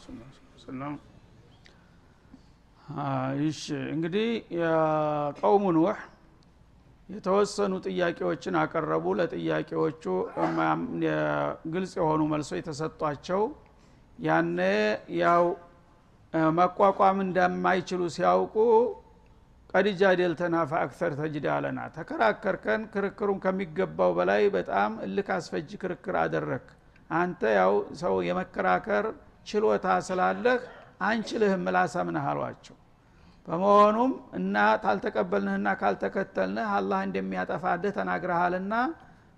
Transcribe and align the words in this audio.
ረሱል 0.00 0.18
ሰላም 0.62 0.94
ይሽ 3.40 3.60
እንግዲህ 3.92 4.28
የቀውሙ 4.58 5.64
ኑህ 5.76 5.98
የተወሰኑ 7.08 7.72
ጥያቄዎችን 7.86 8.54
አቀረቡ። 8.60 9.04
ለጥያቄዎቹ 9.18 10.04
ግልጽ 11.74 11.92
የሆኑ 12.00 12.20
መልሶች 12.32 12.58
የተሰጧቸው 12.60 13.42
ያነ 14.18 14.58
ያው 15.20 15.44
መቋቋም 16.58 17.20
እንደማይችሉ 17.26 18.02
ሲያውቁ 18.16 18.56
ቀዲጃ 19.72 20.02
ዴልተና 20.18 20.56
ፈአክተር 20.70 21.12
ተጅዳለና 21.20 21.80
ተከራከርከን 21.96 22.82
ክርክሩን 22.94 23.40
ከሚገባው 23.44 24.12
በላይ 24.18 24.44
በጣም 24.56 24.92
እልክ 25.06 25.28
አስፈጅ 25.36 25.72
ክርክር 25.82 26.16
አደረክ። 26.22 26.68
አንተ 27.16 27.42
ያው 27.58 27.74
ሰው 28.00 28.14
የመከራከር 28.26 29.06
ችሎታ 29.46 29.86
ስላለህ 30.06 30.58
አንችልህም 31.02 31.62
ምላሳምነህ 31.66 32.26
አሏቸው። 32.30 32.76
በመሆኑም 33.48 34.10
እና 34.38 34.56
ታልተቀበልንህና 34.82 35.68
ካልተከተልንህ 35.80 36.66
አላህ 36.76 37.00
እንደሚያጠፋልህ 37.06 37.92
ተናግረሃልና 37.96 38.74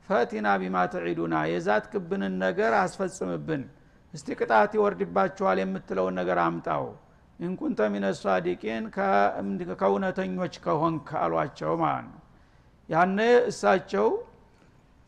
ፈቲና 0.09 0.49
ቢማ 0.61 0.77
ትዒዱና 0.93 1.35
የዛት 1.51 1.85
ክብንን 1.93 2.35
ነገር 2.45 2.73
አስፈጽምብን። 2.81 3.63
እስቲ 4.15 4.29
ቅጣት 4.39 4.73
ይወርድባችኋል 4.77 5.59
የምትለውን 5.63 6.15
ነገር 6.21 6.39
አምጣው። 6.45 6.85
ኢንኩንተ 7.39 7.81
ሚነ 7.93 8.07
ከእውነተኞች 9.77 10.55
ከሆንክ 10.65 11.09
አሏቸው 11.23 11.73
ማለት 11.83 12.09
ነው። 12.11 12.19
ያነ 12.89 13.19
እሳቸው 13.51 14.09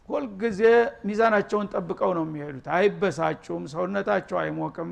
ሁልጊዜ 0.08 0.60
ሚዛናቸውን 1.08 1.66
ጠብቀው 1.74 2.10
ነው 2.16 2.24
የሚሄዱት። 2.26 2.66
አይበሳጩም 2.76 3.62
ሰውነታቸው 3.72 4.38
አይሞቅም። 4.42 4.90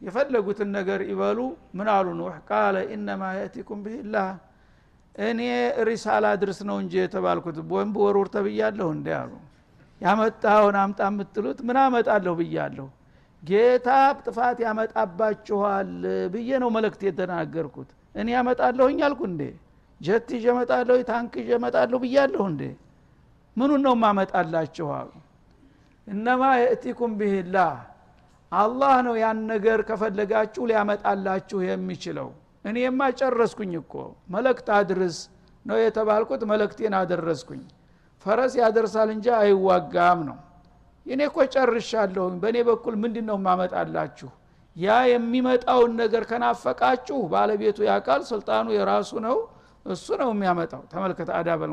የፈለጉትን 0.00 0.68
ነገር 0.76 1.00
ይበሉ። 1.10 1.38
ምን 1.76 1.88
አሉ 1.94 2.06
ኑሕ 2.18 2.34
ቃለ 2.48 2.76
ኢነማ 2.94 3.22
የእቲኩም 3.36 3.80
ብሂላህ 3.84 4.28
እኔ 5.20 5.40
ሪሳላ 5.88 6.26
ድርስ 6.40 6.58
ነው 6.68 6.76
እንጂ 6.82 6.94
የተባልኩት 7.00 7.58
ቦምብ 7.70 7.96
ወርውር 8.04 8.28
ተብያለሁ 8.34 8.88
እንዲ 8.96 9.08
አሉ። 9.18 9.32
ያመጣውን 10.00 10.76
አምጣ 10.80 11.00
የምትሉት 11.08 11.58
ምን 11.66 11.76
አመጣለሁ 11.82 12.32
ብያለሁ። 12.40 12.86
ጌታ 13.42 13.88
ጥፋት 14.20 14.58
ያመጣባችኋል 14.64 15.90
ብዬ 16.32 16.50
ነው 16.62 16.70
መልእክት 16.76 17.02
የተናገርኩት። 17.08 17.90
እኔ 18.14 18.28
ያመጣለሁኝ 18.36 18.98
አልኩ 19.06 19.20
እንዴ? 19.30 19.42
ጀት 20.00 20.28
ይዤ 20.36 20.46
እመጣለሁ 20.54 20.96
ታንክ 21.10 21.32
ይዤ 21.40 21.50
እመጣለሁ 21.58 21.98
ብያለሁ 22.04 22.42
እንዴ 22.52 22.62
ምኑን 23.56 23.82
ነው 23.86 23.94
ማመጣላችሁ 24.00 24.88
አሉ። 24.96 25.10
እነማ 26.06 26.42
የእቲኩም 26.60 27.12
ብሂላህ 27.18 27.74
አላህ 28.52 28.94
ነው 29.06 29.14
ያን 29.20 29.38
ነገር 29.52 29.78
ከፈለጋችሁ 29.88 30.62
ሊያመጣላችሁ 30.70 31.58
የሚችለው። 31.68 32.28
እኔማ 32.64 33.00
ጨረስኩኝ 33.20 33.72
እኮ 33.80 33.94
መለክት 34.34 34.68
አድርስ 34.76 35.16
ነው 35.64 35.76
የተባልኩት 35.82 36.42
መለክቴን 36.50 36.94
አደረስኩኝ። 36.98 37.62
ፈረስ 38.26 38.52
ያደርሳል 38.60 39.08
እንጂ 39.14 39.26
አይዋጋም 39.38 40.20
ነው። 40.28 40.38
እኔ 41.06 41.20
እኮ 41.28 41.38
ጨርሻለሁኝ 41.54 42.34
በእኔ 42.42 42.58
በኩል 42.68 42.94
ምንድን 43.02 43.26
ነው 43.30 43.38
ማመጣላችሁ? 43.46 44.28
ያ 44.76 44.94
የሚመጣውን 45.10 45.92
ነገር 46.00 46.22
ከናፈቃችሁ 46.30 47.18
ባለቤቱ 47.32 47.78
ያቃል 47.88 48.22
ስልጣኑ 48.30 48.66
የራሱ 48.76 49.10
ነው 49.26 49.36
እሱ 49.86 50.06
ነው 50.22 50.30
የሚያመጣው። 50.34 50.82
ተመልከት 50.92 51.28
አዳበል 51.38 51.72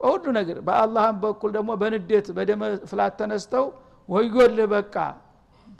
በሁሉ 0.00 0.24
ነገር 0.36 0.58
በአላህም 0.66 1.16
በኩል 1.22 1.50
ደግሞ 1.56 1.70
በንዴት 1.80 2.26
በደመ 2.36 2.62
ፍላት 2.90 3.14
ተነስተው 3.20 3.64
ወዮልህ 4.08 4.66
በቃ 4.74 4.94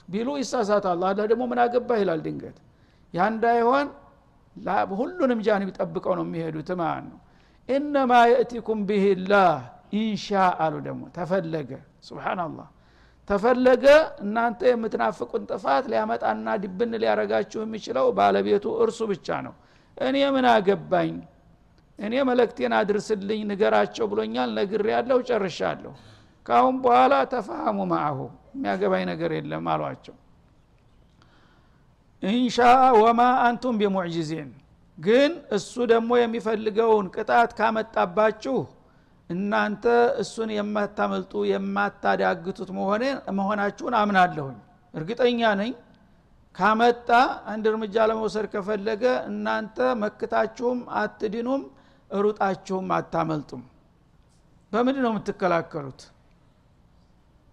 ቢሉ 0.08 0.28
ይሳሳታል 0.40 0.92
አላህ 0.96 1.26
ደግሞ 1.30 1.42
ምን 1.50 1.58
አገባህ 1.64 1.98
ይላል 2.02 2.20
ድንገት። 2.26 2.56
ያ 3.14 3.26
እንዳይሆን 3.32 3.86
ሁሉንም 4.98 5.40
ጃንብ 5.46 5.68
ጠብቀው 5.78 6.14
ነው 6.18 6.24
የሚሄዱት 6.26 6.70
ማለት 6.80 7.04
ነው። 7.10 7.18
ኢነማ 7.68 8.12
የእቲኩም 8.30 8.80
ብሂላህ 8.88 9.50
ኢንሻ 9.98 10.28
አሉ 10.62 10.74
ደግሞ 10.86 11.02
ተፈለገ። 11.16 11.70
ስብናላህ 12.06 12.68
ተፈለገ 13.28 13.84
እናንተ 14.22 14.60
የምትናፍቁን 14.70 15.42
ጥፋት 15.50 15.84
ሊያመጣና 15.92 16.46
ድብን 16.62 16.92
ሊያረጋችሁ 17.02 17.60
የሚችለው 17.64 18.06
ባለቤቱ 18.18 18.66
እርሱ 18.84 19.00
ብቻ 19.10 19.28
ነው። 19.46 19.54
እኔ 19.96 20.16
ምን 20.34 20.46
አገባኝ 20.52 21.12
እኔ 21.98 22.14
መለክቴን 22.28 22.72
አድርስልኝ 22.78 23.40
ንገራቸው 23.50 24.06
ብሎኛል 24.10 24.50
ነግር 24.58 24.82
ያለው 24.92 25.18
ጨርሻለሁ። 25.28 25.92
ካሁን 26.46 26.76
በኋላ 26.84 27.14
ተፋሃሙ 27.32 27.78
ማአሁ 27.90 28.18
የሚያገባኝ 28.54 29.04
ነገር 29.10 29.30
የለም 29.36 29.66
አሏቸው። 29.72 30.14
ኢንሻ 32.22 32.58
ወማ 33.00 33.20
አንቱም 33.44 33.74
ቢሙዕጂዚን 33.80 34.48
ግን 34.98 35.32
እሱ 35.56 35.74
ደግሞ 35.92 36.10
የሚፈልገውን 36.18 37.06
ቅጣት 37.14 37.50
ካመጣባችሁ 37.58 38.56
እናንተ 39.30 39.84
እሱን 40.22 40.50
የማታመልጡ 40.56 41.32
የማታዳግቱት 41.50 42.70
መሆናችሁን 43.38 43.94
አምናለሁኝ። 44.00 44.56
እርግጠኛ 44.94 45.40
ነኝ 45.60 45.72
ካመጣ 46.54 47.08
አንድ 47.50 47.64
እርምጃ 47.70 47.96
ለመውሰድ 48.10 48.46
ከፈለገ 48.54 49.02
እናንተ 49.30 49.76
መክታችሁም 50.02 50.78
አትድኑም 51.00 51.62
ሩጣችሁም 52.10 52.88
አታመልጡም። 52.96 53.62
በምንድ 54.72 54.98
ነው 55.04 55.10
የምትከላከሉት? 55.12 56.00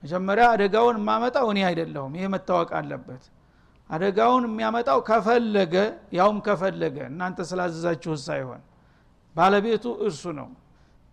መጀመሪያ 0.03 0.45
አደጋውን 0.53 0.97
የማመጣው 0.99 1.47
እኔ 1.53 1.59
አይደለሁም 1.69 2.13
ይሄ 2.17 2.25
መታወቅ 2.33 2.69
አለበት። 2.79 3.23
አደጋውን 3.89 4.43
የሚያመጣው 4.47 4.99
ከፈለገ 5.09 5.73
ያውም 6.17 6.37
ከፈለገ 6.45 6.97
እናንተ 7.09 7.39
ስላዘዛችሁ 7.49 8.13
ሳይሆን። 8.25 8.61
ባለቤቱ 9.35 9.85
እርሱ 10.05 10.23
ነው። 10.39 10.47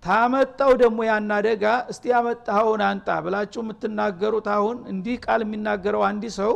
ታመጣው 0.04 0.70
ደግሞ 0.82 1.00
ያን 1.08 1.30
አደጋ 1.36 1.64
እስቲ 1.92 2.04
ያመጣኸውን 2.12 2.82
አንጣ 2.86 3.08
ብላችሁ 3.24 3.60
የምትናገሩት 3.64 4.46
አሁን 4.54 4.78
እንዲህ 4.92 5.16
ቃል 5.26 5.40
የሚናገረው 5.44 6.02
አንዲ 6.08 6.24
ሰው 6.38 6.52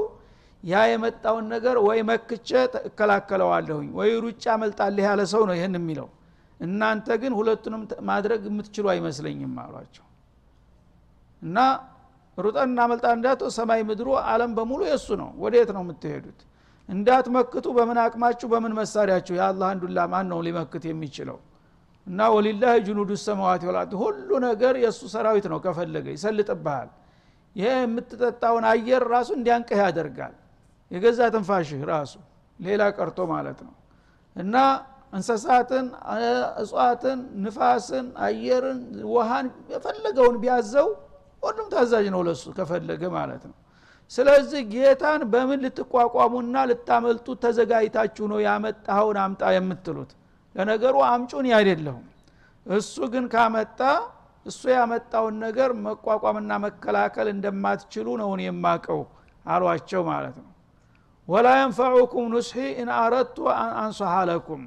ያ 0.63 0.83
የመጣውን 0.91 1.45
ነገር 1.55 1.77
ወይ 1.87 1.99
መክቼ 2.09 2.49
እከላከለዋለሁኝ 2.89 3.89
ወይ 3.99 4.11
ሩጫ 4.25 4.45
መልጣልህ 4.63 5.05
ያለ 5.09 5.23
ሰው 5.33 5.43
ነው 5.49 5.55
ይህን 5.59 5.77
የሚለው 5.79 6.09
እናንተ 6.61 7.09
ግን 7.23 7.33
ሁለቱንም 7.39 7.83
ማድረግ 8.09 8.43
የምትችሉ 8.49 8.87
አይመስለኝም 8.93 9.55
አሏቸው። 9.63 10.05
እና 11.43 11.59
ሩጠን 12.39 12.69
እናመልጣ 12.71 13.07
እንዳቶ 13.17 13.43
ሰማይ 13.57 13.81
ምድሩ 13.89 14.09
አለም 14.31 14.53
በሙሉ 14.57 14.81
የእሱ 14.89 15.09
ነው። 15.21 15.31
ወደየት 15.43 15.71
ነው 15.77 15.83
የምትሄዱት? 15.85 16.41
እንዳትመክቱ 16.89 17.67
በምን 17.77 17.99
አቅማችሁ 18.03 18.47
በምን 18.53 18.73
መሳሪያችሁ? 18.79 19.35
የአላህ 19.39 19.67
አንዱላ 19.73 19.99
ማን 20.13 20.27
ነው 20.33 20.41
ሊመክት 20.47 20.85
የሚችለው? 20.91 21.39
እና 22.07 22.21
ወሊላህ 22.35 22.73
ጅኑዱ 22.87 23.11
ሰማዋት 23.23 23.63
ወላት 23.69 23.93
ሁሉ 24.03 24.31
ነገር 24.45 24.75
የእሱ 24.83 25.01
ሰራዊት 25.15 25.47
ነው 25.53 25.59
ከፈለገ 25.65 26.07
ይሰልጥብሃል። 26.17 26.91
ይሄ 27.57 27.69
የምትጠጣውን 27.79 28.65
አየር 28.71 29.03
ራሱ 29.15 29.29
እንዲያንቅህ 29.39 29.79
ያደርጋል። 29.85 30.35
የገዛ 30.91 31.21
ትንፋሽህ 31.35 31.81
ራሱ 31.91 32.13
ሌላ 32.61 32.83
ቀርቶ 32.97 33.19
ማለት 33.33 33.59
ነው። 33.67 33.75
እና 34.37 34.55
እንሰሳትን 35.13 35.87
እጽዋትን 36.63 37.19
ንፋስን 37.45 38.07
አየርን 38.27 38.81
ውሃን 39.13 39.47
የፈለገውን 39.73 40.37
ቢያዘው 40.43 40.89
ሁሉም 41.43 41.69
ታዛዥ 41.73 42.07
ነው 42.15 42.21
ለሱ 42.29 42.45
ከፈለገ 42.57 43.03
ማለት 43.17 43.43
ነው። 43.51 43.57
ስለዚህ 44.11 44.61
ጌታን 44.73 45.23
በምን 45.33 45.61
ልትቋቋሙና 45.65 46.57
ልታመልጡ 46.71 47.27
ተዘጋጅታችሁ 47.45 48.25
ነው 48.33 48.39
ያመጣኸውን 48.47 49.19
አምጣ 49.23 49.43
የምትሉት? 49.57 50.11
ለነገሩ 50.55 50.97
አምጩን 51.09 51.47
አይደለሁም 51.59 52.05
እሱ 52.67 52.95
ግን 53.13 53.25
ካመጣ 53.33 53.81
እሱ 54.47 54.63
ያመጣውን 54.75 55.35
ነገር 55.45 55.71
መቋቋምና 55.87 56.53
መከላከል 56.65 57.29
እንደማትችሉ 57.33 58.07
ነውን 58.21 58.41
የማቀው 58.45 59.01
አሏቸው 59.47 60.03
ማለት 60.11 60.37
ነው። 60.43 60.51
ወላ 61.29 61.47
የንፈዑኩም 61.59 62.27
ኑስሒ 62.35 62.59
ኢን 62.81 62.91
አረድቱ 62.99 63.39
አንሶሐ 63.79 64.15
ለኩም 64.31 64.63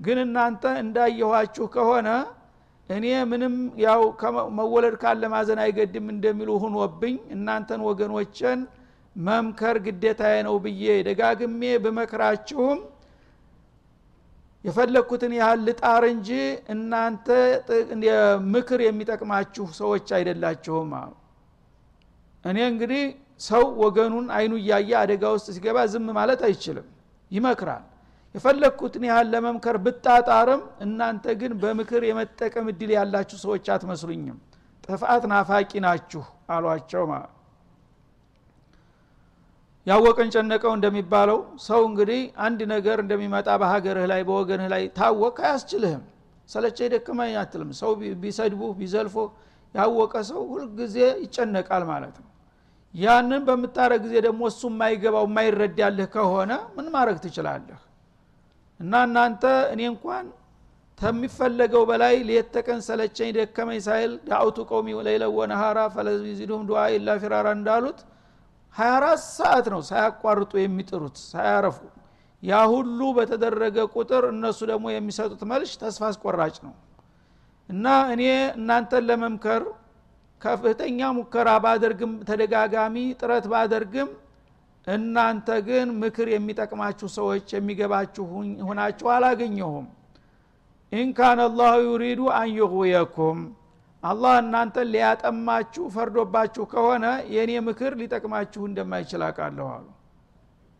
ግን 0.00 0.18
እናንተ 0.24 0.64
እንዳየኋችሁ 0.82 1.64
ከሆነ 1.74 2.08
እኔ 2.90 3.06
ምንም 3.30 3.54
ያው 3.84 4.02
መወለድ 4.58 4.94
ካለ 5.02 5.22
ማዘን 5.32 5.58
አይገድም 5.64 6.06
እንደሚሉ 6.14 6.50
ሁኖብኝ 6.62 7.16
እናንተን 7.34 7.80
ወገኖችን 7.88 8.60
መምከር 9.16 9.76
ግዴታዬ 9.86 10.36
ነው 10.46 10.54
ብዬ 10.64 10.84
ደጋግሜ 11.08 11.62
ብመክራችሁም 11.84 12.78
የፈለግኩትን 14.64 15.32
ያህል 15.38 15.60
ልጣር 15.66 16.04
እንጂ 16.12 16.30
እናንተ 16.74 17.26
ምክር 18.54 18.80
የሚጠቅማችሁ 18.86 19.66
ሰዎች 19.80 20.08
አይደላችሁም 20.16 20.90
እኔ 22.44 22.58
እንግዲህ 22.72 23.04
ሰው 23.46 23.64
ወገኑን 23.82 24.26
አይኑ 24.36 24.52
እያየ 24.60 24.90
አደጋ 25.00 25.24
ውስጥ 25.34 25.48
ሲገባ 25.56 25.78
ዝም 25.92 26.06
ማለት 26.18 26.40
አይችልም። 26.48 26.86
ይመክራል 27.30 27.84
የፈለግኩትን 28.34 29.04
ያህል 29.08 29.26
ለመምከር 29.32 29.76
ብጣጣርም 29.84 30.62
እናንተ 30.84 31.34
ግን 31.40 31.52
በምክር 31.62 32.02
የመጠቀም 32.08 32.66
እድል 32.72 32.90
ያላችሁ 32.96 33.38
ሰዎች 33.44 33.66
አትመስሉኝም። 33.74 34.36
ጥፋት 34.84 35.24
ናፋቂ 35.32 35.72
ናችሁ 35.84 36.22
አሏቸው 36.50 37.04
ማለት 37.10 37.34
ያወቀን 39.86 40.30
ጨነቀው 40.34 40.72
እንደሚባለው 40.76 41.38
ሰው 41.66 41.80
እንግዲህ 41.88 42.20
አንድ 42.46 42.60
ነገር 42.72 42.98
እንደሚመጣ 43.04 43.48
በሀገርህ 43.60 44.06
ላይ 44.12 44.22
በወገንህ 44.28 44.68
ላይ 44.74 44.82
ታወቅ 44.98 45.36
አያስችልህም። 45.44 46.02
ሰለቸ 46.48 46.78
ደክመኝ 46.92 47.34
አትልም። 47.40 47.70
ሰው 47.80 47.90
ቢሰድቡህ 48.22 48.72
ቢዘልፎ 48.80 49.16
ያወቀ 49.74 50.14
ሰው 50.30 50.40
ሁልጊዜ 50.52 50.96
ይጨነቃል 51.24 51.82
ማለት 51.90 52.16
ነው። 52.22 52.28
ያንን 52.94 53.42
በምታረግ 53.48 54.00
ጊዜ 54.04 54.14
ደግሞ 54.26 54.42
እሱ 54.50 54.62
የማይገባው 54.70 55.26
የማይረዳልህ 55.28 56.08
ከሆነ 56.14 56.52
ምን 56.76 56.86
ማድረግ 56.94 57.18
ትችላለህ 57.24 57.80
እና 58.80 58.94
እናንተ 59.06 59.42
እኔ 59.72 59.80
እንኳን 59.92 60.26
ከሚፈለገው 60.98 61.82
በላይ 61.90 62.14
ሌት 62.28 62.46
ተቀን 62.54 62.80
ሰለቸኝ 62.86 63.28
ደከመኝ 63.36 63.80
ሳይል 63.86 64.12
ዳአውቱ 64.28 64.58
ቀውሚ 64.70 64.88
ለይለ 65.06 65.24
ወነሃራ 65.36 65.78
ፈለዚዱም 65.94 66.62
ዱዓ 66.68 66.80
ኢላ 66.94 67.16
ፊራራ 67.22 67.48
እንዳሉት 67.58 67.98
24 68.74 69.22
ሰዓት 69.36 69.66
ነው 69.74 69.80
ሳያቋርጡ 69.88 70.52
የሚጥሩት 70.60 71.16
ሳያረፉ። 71.28 71.78
ያ 72.42 72.58
ሁሉ 72.72 73.00
በተደረገ 73.16 73.76
ቁጥር 73.94 74.24
እነሱ 74.32 74.58
ደግሞ 74.70 74.86
የሚሰጡት 74.92 75.40
መልሽ 75.52 75.70
ተስፋ 75.80 76.02
አስቆራጭ 76.10 76.56
ነው። 76.66 76.74
እና 77.68 77.86
እኔ 78.12 78.22
እናንተን 78.58 79.04
ለመምከር 79.08 79.62
ከፍተኛ 80.40 81.00
ሙከራ 81.16 81.48
ባደርግም 81.64 82.12
ተደጋጋሚ 82.28 82.96
ጥረት 83.20 83.46
ባደርግም 83.52 84.10
እናንተ 84.88 85.48
ግን 85.66 85.88
ምክር 86.02 86.28
የሚጠቅማችሁ 86.32 87.08
ሰዎች 87.16 87.46
የሚገባችሁ 87.56 88.24
ሁናችሁ 88.68 89.08
አላገኘሁም። 89.14 89.86
ኢንካን 90.92 91.40
አላሁ 91.44 91.72
ዩሪዱ 91.86 92.20
አን 92.36 92.50
ዩغውየኩም 92.58 93.38
አላህ 94.02 94.34
እናንተን 94.42 94.86
ሊያጠማችሁ 94.92 95.84
ፈርዶባችሁ 95.94 96.64
ከሆነ 96.72 97.04
የእኔ 97.34 97.52
ምክር 97.68 97.92
ሊጠቅማችሁ 98.00 98.62
እንደማይችል 98.68 99.22
አቃለሁ 99.28 99.66
አሉ። 99.74 99.86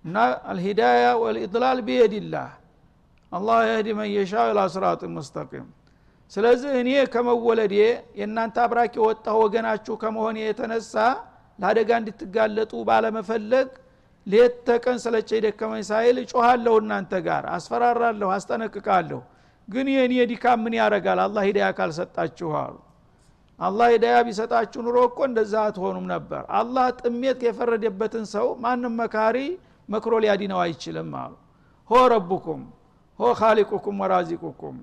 እና 0.05 0.17
አልሂዳያ 0.51 1.05
ወልኢድላል 1.23 1.81
ቢየድላህ 1.89 2.49
አላህ 3.33 3.59
የህዲ 3.69 3.89
መን 3.99 4.09
የሻ 4.13 4.45
ኢላ 4.51 4.61
ስራጥ 4.75 5.01
ሙስተቂም። 5.17 5.67
ስለዚህ 6.33 6.71
እኔ 6.81 6.91
ከመወለዴ 7.13 7.75
የእናንተ 8.19 8.57
አብራክ 8.65 8.95
የወጣ 8.99 9.27
ወገናችሁ 9.43 9.95
ከመሆኔ 10.03 10.39
የተነሳ 10.45 10.95
ለአደጋ 11.59 11.91
እንድትጋለጡ 12.01 12.73
ባለመፈለግ 12.89 13.69
ሌት 14.29 14.55
ተቀን 14.67 14.99
ስለቸ 15.03 15.31
ደከመኝ 15.45 15.83
ሳይል 15.89 16.17
እጮሃለሁ 16.23 16.75
እናንተ 16.83 17.13
ጋር 17.27 17.45
አስፈራራለሁ 17.57 18.29
አስጠነቅቃለሁ። 18.35 19.21
ግን 19.69 19.87
የእኔ 19.95 20.15
ድካም 20.31 20.61
ምን 20.65 20.75
ያረጋል? 20.79 21.19
አላህ 21.25 21.43
ሂዳያ 21.49 21.69
ካልሰጣችሁ 21.79 22.51
አሉ። 22.61 22.77
አላህ 23.59 23.87
ሂዳያ 23.95 24.17
ቢሰጣችሁ 24.27 24.81
ኑሮ 24.87 24.97
እኮ 25.09 25.19
እንደዛ 25.29 25.55
አትሆኑም 25.67 26.07
ነበር። 26.13 26.43
አላህ 26.59 26.87
ጥሜት 27.01 27.41
የፈረደበትን 27.47 28.25
ሰው 28.35 28.47
ማንም 28.65 28.95
መካሪ 29.01 29.39
መክሮ 29.89 30.15
ሊያዲነው 30.25 30.61
አይችልም 30.65 31.11
አሉ። 31.23 31.33
ሆ 31.91 32.03
ረቡኩም 32.13 32.63
ሆ 33.19 33.31
ካሊቁኩም 33.39 33.97
ወራዚቁኩም 34.03 34.77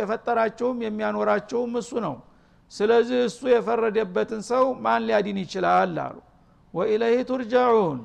የፈጠራችሁም 0.00 0.76
የሚያኖራችሁም 0.86 1.72
እሱ 1.80 1.92
ነው። 2.06 2.16
ስለዚህ 2.72 3.18
እሱ 3.28 3.40
የፈረደበትን 3.52 4.40
ሰው 4.50 4.64
ማን 4.84 5.02
ሊያዲን 5.08 5.38
ይችላል 5.44 5.94
አሉ። 6.06 6.16
ወኢለይህ 6.74 7.20
ቱርጃዑን 7.28 7.98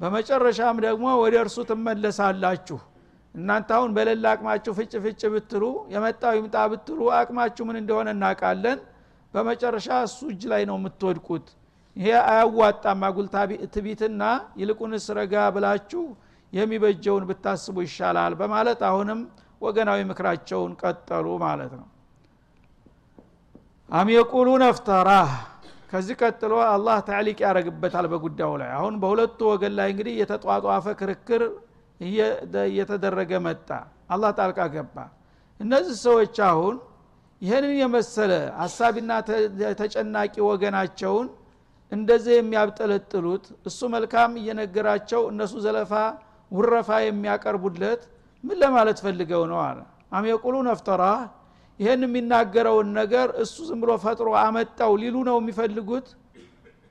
በመጨረሻም 0.00 0.76
ደግሞ 0.84 1.06
ወደ 1.22 1.34
እርሱ 1.44 1.56
ትመለሳላችሁ። 1.70 2.78
እናንተ 3.34 3.68
አሁን 3.76 3.90
በሌላ 3.96 4.26
አቅማችሁ 4.34 4.72
ፍጭ 4.78 4.92
ፍጭ 5.04 5.22
ብትሉ 5.34 5.64
የመጣው 5.92 6.32
ይምጣ 6.38 6.56
ብትሉ 6.72 7.00
አቅማችሁ 7.18 7.64
ምን 7.68 7.76
እንደሆነ 7.82 8.08
እናውቃለን። 8.16 8.78
በመጨረሻ 9.34 9.88
እሱ 10.06 10.18
እጅ 10.32 10.42
ላይ 10.52 10.62
ነው 10.70 10.76
የምትወድቁት። 10.78 11.46
ይሄ 11.96 12.08
አያዋጣም። 12.24 13.04
አጉል 13.08 13.28
ትቢትና 13.74 14.22
ይልቁንስ 14.60 15.06
ረጋ 15.18 15.34
ብላችሁ 15.54 16.02
የሚበጀውን 16.52 17.24
ብታስቡ 17.28 17.76
ይሻላል 17.86 18.32
በማለት 18.40 18.80
አሁንም 18.88 19.20
ወገናዊ 19.62 20.00
ምክራቸውን 20.10 20.72
ቀጠሉ 20.82 21.26
ማለት 21.44 21.72
ነው። 21.80 21.86
አም 23.90 24.08
የቁሉን 24.14 24.62
አፍተራህ 24.66 25.30
ከዚህ 25.90 26.14
ቀጥሎ 26.20 26.52
አላህ 26.68 26.98
ታዕሊቅ 27.06 27.38
ያደረግበታል 27.44 28.06
በጉዳዩ 28.12 28.52
ላይ። 28.60 28.70
አሁን 28.76 28.94
በሁለቱ 29.02 29.38
ወገን 29.52 29.72
ላይ 29.78 29.88
እንግዲህ 29.92 30.14
የተጧጧፈ 30.20 30.86
ክርክር 31.00 31.42
እየተደረገ 32.66 33.32
መጣ። 33.46 33.68
አላህ 34.14 34.30
ጣልቃ 34.38 34.60
ገባ። 34.74 34.96
እነዚህ 35.60 35.96
ሰዎች 36.04 36.36
አሁን 36.48 36.76
ይህንን 37.42 37.74
የመሰለ 37.80 38.32
አሳቢና 38.64 39.10
ተጨናቂ 39.80 40.34
ወገናቸውን 40.48 41.28
እንደዚህ 41.92 42.34
የሚያብጠለጥሉት 42.38 43.44
እሱ 43.68 43.80
መልካም 43.94 44.32
እየነገራቸው 44.40 45.22
እነሱ 45.30 45.54
ዘለፋ 45.64 45.92
ውረፋ 46.50 46.90
የሚያቀርቡለት 47.04 48.02
ምን 48.44 48.56
ለማለት 48.62 48.98
ፈልገው 49.04 49.42
ነው 49.52 49.60
አለ። 49.66 49.78
አም 50.12 50.24
የቁሉ 50.30 50.56
ነፍተራ 50.68 51.02
ይህን 51.80 52.02
የሚናገረውን 52.06 52.88
ነገር 52.98 53.28
እሱ 53.42 53.56
ዝም 53.68 53.78
ብሎ 53.82 53.90
ፈጥሮ 54.02 54.28
አመጣው 54.40 54.92
ሊሉ 55.02 55.16
ነው 55.28 55.36
የሚፈልጉት? 55.40 56.06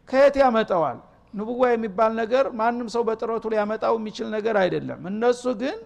ከየት 0.09 0.35
ያመጣዋል? 0.41 0.97
ንቡዋ 1.33 1.61
የሚባል 1.71 2.11
ነገር 2.21 2.45
ማንም 2.59 2.87
ሰው 2.93 3.03
በጥረቱ 3.07 3.45
ሊያመጣው 3.53 3.93
የሚችል 3.99 4.27
ነገር 4.35 4.55
አይደለም። 4.61 5.01
እነሱ 5.11 5.43
ግን 5.61 5.77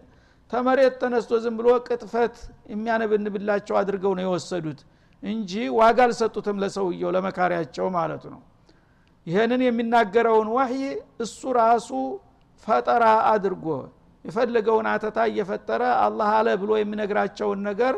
ተመሬት 0.52 0.94
ተነስቶ 1.02 1.32
ዝም 1.44 1.56
ብሎ 1.60 1.68
ቅጥፈት 1.88 2.36
የሚያነብንብላቸው 2.74 3.76
አድርገው 3.80 4.14
ነው 4.18 4.24
የወሰዱት 4.28 4.80
እንጂ 5.24 5.52
ዋጋ 5.80 6.00
አልሰጡትም 6.08 6.58
ለሰውየው 6.64 7.12
ለመካሪያቸው 7.16 7.86
ማለቱ 7.98 8.24
ነው። 8.34 8.42
ይህንን 9.28 9.62
የሚናገረውን 9.66 10.50
ዋህይ 10.56 10.84
እሱ 11.26 11.42
ራሱ 11.60 11.90
ፈጠራ 12.68 13.04
አድርጎ 13.34 13.68
የፈለገውን 14.26 14.88
አተታ 14.92 15.20
እየፈጠረ 15.30 15.84
አላህ 16.04 16.30
አለ 16.38 16.50
ብሎ 16.62 16.72
የሚነግራቸውን 16.80 17.60
ነገር 17.70 17.96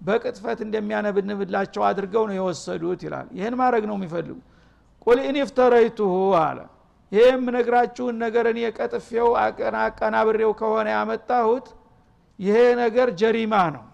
በቅጥፈት 0.00 0.58
እንደሚያነብንብላቸው 0.66 1.82
አድርገው 1.88 2.24
ነው 2.28 2.36
የወሰዱት 2.38 3.00
ይላል። 3.06 3.26
ይህን 3.38 3.54
ማድረግ 3.60 3.84
ነው 3.90 3.96
የሚፈልጉ። 3.98 4.38
قل 5.06 5.18
إن 5.24 5.36
አለ። 6.40 6.58
ይሄ 7.12 7.24
የምነግራችሁን 7.30 8.14
ነገር 8.24 8.46
እኔ 8.52 8.60
ቀጥፌው 8.78 9.28
አቀናብሬው 9.82 10.52
ከሆነ 10.60 10.86
ያመጣሁት 10.96 11.66
ይሄ 12.38 12.56
ነገር 12.80 13.08
جريمة 13.20 13.54
ነው። 13.76 13.84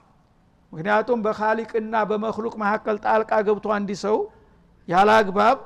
ምክንያቱም 0.73 1.19
በካሊቅና 1.25 1.95
በመክሉቅ 2.11 2.55
መካከል 2.63 2.97
ጣልቃ 3.05 3.33
ገብቶ 3.49 3.67
አንዲ 3.77 3.91
ሰው 4.05 4.17
ያለ 4.89 5.11
አግባብ 5.19 5.59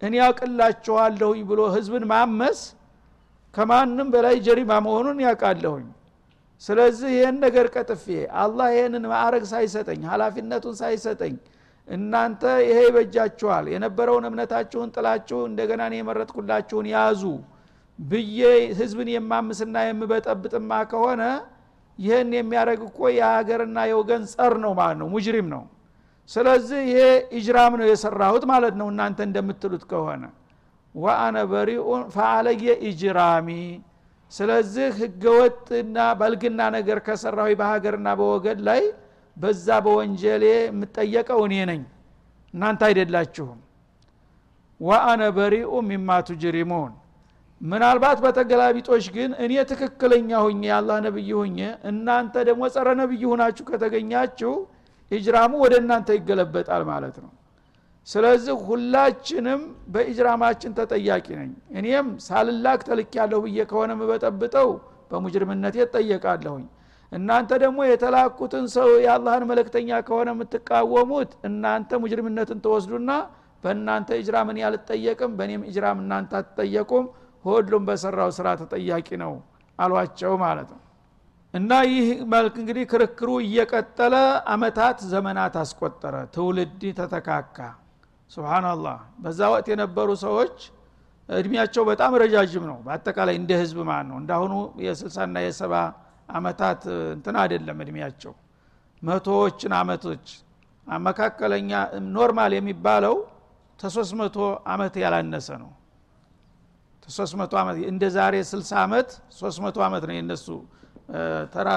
እኔ 0.00 0.14
ያውቅላችኋለሁኝ 0.20 1.40
ብሎ 1.50 1.60
ህዝብን 1.74 2.04
ማመስ 2.10 2.60
ከማንም 3.54 4.08
በላይ 4.14 4.36
جريمة 4.46 4.72
መሆኑን 4.86 5.18
ያውቃለሁኝ 5.24 5.86
ስለዚህ 6.64 7.10
ይህን 7.16 7.36
ነገር 7.44 7.66
ቀጥፌ 7.74 8.04
አላህ 8.42 8.68
ይህንን 8.74 9.04
ማዕረግ 9.12 9.44
ሳይሰጠኝ 9.50 10.00
ሀላፊነቱን 10.10 10.76
ሳይሰጠኝ 10.80 11.34
እናንተ 11.88 12.42
ይሄ 12.66 12.78
ይበጃችኋል 12.86 13.64
የነበረውን 13.72 14.24
እምነታችሁን 14.28 14.92
ጥላችሁ 14.94 15.38
እንደገና 15.48 15.82
እኔ 15.88 15.96
የመረጥኩላችሁን 16.00 16.86
ያዙ 16.94 17.22
ብዬ 17.98 18.40
ህዝብን 18.78 19.08
የማምስና 19.12 19.76
የምበጠብጥማ 19.86 20.70
ከሆነ 20.92 21.22
ይህን 21.98 22.30
የሚያደረግ 22.36 22.80
እኮ 22.88 23.00
የሀገርና 23.16 23.78
የወገን 23.90 24.22
ጸር 24.32 24.54
ነው 24.64 24.72
ማለት 24.78 24.98
ነው 25.00 25.08
ሙጅሪም 25.12 25.48
ነው። 25.52 25.62
ስለዚህ 26.30 26.80
ይሄ 26.90 27.00
ኢጅራም 27.38 27.74
ነው 27.80 27.86
የሰራሁት 27.88 28.44
ማለት 28.50 28.74
ነው 28.80 28.86
እናንተ 28.92 29.18
እንደምትሉት 29.28 29.84
ከሆነ። 29.90 30.22
ወአነ 30.94 31.36
በሪኡን 31.50 32.02
ፈአለየ 32.14 32.66
ኢጅራሚ 32.88 33.48
ስለዚህ 34.32 34.86
ህገወጥና 35.00 35.96
በልግና 36.20 36.60
ነገር 36.76 36.98
ከሰራዊ 37.06 37.50
በሀገርና 37.60 38.08
በወገን 38.20 38.58
ላይ 38.68 38.82
በዛ 39.36 39.66
በወንጀሌ 39.84 40.44
የምጠየቀው 40.62 41.40
እኔ 41.46 41.54
ነኝ። 41.70 41.82
እናንተ 42.54 42.82
አይደላችሁም። 42.88 43.60
ወአነ 44.80 45.22
በሪኡ 45.36 45.72
ሚማ 45.88 46.08
ቱጅሪሙን። 46.28 46.92
ምናልባት 47.60 48.18
በተገላቢጦች 48.24 49.04
ግን 49.16 49.30
እኔ 49.44 49.52
ትክክለኛ 49.70 50.30
ሁኜ 50.46 50.62
የአላህ 50.68 50.96
ነብይ 51.06 51.30
ሁኜ 51.38 51.58
እናንተ 51.90 52.34
ደግሞ 52.48 52.62
ጸረ 52.74 52.88
ነብይ 53.00 53.22
ሁናችሁ 53.30 53.64
ከተገኛችሁ 53.70 54.52
ኢጅራሙ 55.10 55.52
ወደ 55.64 55.74
እናንተ 55.82 56.08
ይገለበጣል 56.18 56.82
ማለት 56.90 57.16
ነው 57.24 57.30
ስለዚህ 58.08 58.56
ሁላችንም 58.66 59.60
በኢጅራማችን 59.92 60.72
ተጠያቂ 60.78 61.26
ነኝ። 61.38 61.50
እኔም 61.78 62.08
ሳልላክ 62.26 62.80
ተልክ 62.88 63.12
ያለሁ 63.18 63.38
ብዬ 63.44 63.58
ከሆነ 63.70 63.92
ምበጠብጠው 64.00 64.70
በሙጅርምነት 65.10 65.76
እጠየቃለሁኝ። 65.84 66.64
እናንተ 67.12 67.50
ደግሞ 67.62 67.78
የተላኩትን 67.86 68.64
ሰው 68.74 68.88
የአላህን 69.04 69.44
መለክተኛ 69.50 70.00
ከሆነ 70.06 70.28
የምትቃወሙት 70.34 71.32
እናንተ 71.48 71.98
ሙጅርምነትን 72.02 72.60
ተወስዱና 72.64 73.10
በእናንተ 73.64 74.16
ኢጅራም 74.20 74.48
እኔ 74.52 74.60
አልጠየቅም 74.68 75.32
በእኔም 75.38 75.62
ኢጅራም 75.68 76.00
እናንተ 76.02 76.32
አትጠየቁም 76.40 77.04
ሁሉም 77.44 77.84
በሰራው 77.88 78.30
ስራ 78.38 78.48
ተጠያቂ 78.60 79.08
ነው 79.22 79.32
አሏቸው 79.78 80.34
ማለት 80.42 80.68
ነው። 80.74 80.80
እና 81.54 81.72
ይህ 81.90 82.06
መልክ 82.32 82.54
እንግዲህ 82.62 82.84
ክርክሩ 82.92 83.30
እየቀጠለ 83.44 84.14
አመታት 84.54 84.98
ዘመናት 85.12 85.56
አስቆጠረ። 85.62 86.14
ትውልድ 86.34 86.82
ተተካካ 87.00 87.58
ስብናላህ 88.34 88.96
በዛ 89.22 89.40
ወቅት 89.52 89.66
የነበሩ 89.72 90.08
ሰዎች 90.24 90.56
እድሜያቸው 91.28 91.82
በጣም 91.90 92.12
ረጃጅም 92.22 92.64
ነው። 92.70 92.78
በአጠቃላይ 92.86 93.34
እንደ 93.40 93.50
ህዝብ 93.60 93.78
ማለት 93.90 94.06
ነው። 94.10 94.16
እንዳሁኑ 94.22 94.54
የስልሳና 94.86 95.36
የሰባ 95.44 95.74
አመታት 96.28 96.82
እንትን 97.14 97.36
አይደለም 97.42 97.78
እድሜያቸው። 97.84 98.32
መቶዎችን 99.02 99.72
አመቶች። 99.78 100.26
መካከለኛ 101.04 101.70
normal 102.14 102.52
የሚባለው 102.56 103.14
ተሶስት 103.78 104.12
መቶ 104.20 104.36
አመት 104.72 104.94
ያላነሰ 105.02 105.48
ነው። 105.62 105.70
ተሶስት 107.02 107.34
መቶ 107.40 107.52
አመት 107.62 107.76
እንደ 107.92 108.04
ዛሬ 108.16 108.34
ስልሳ 108.50 108.72
አመት 108.84 109.08
ሶስት 109.38 109.58
መቶ 109.64 109.78
አመት 109.86 110.04
ነው 110.08 110.14
የነሱ 110.18 110.46
ተራ 111.54 111.70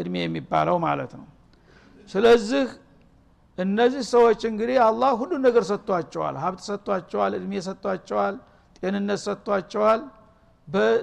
እድሜ 0.00 0.14
የሚባለው 0.24 0.76
ማለት 0.86 1.12
ነው። 1.20 1.26
ስለዚህ 2.10 2.66
እነዚህ 3.58 4.02
ሰዎች 4.12 4.40
እንግዲህ 4.50 4.76
አላህ 4.84 5.10
ሁሉን 5.20 5.42
ነገር 5.46 5.64
ሰጥቷቸዋል። 5.70 6.36
ሀብት 6.42 6.60
ሰጥቷቸዋል 6.68 7.32
እድሜ 7.38 7.52
ሰጥቷቸዋል 7.66 8.34
ጤንነት 8.78 9.20
ሰጥቷቸዋል። 9.26 10.00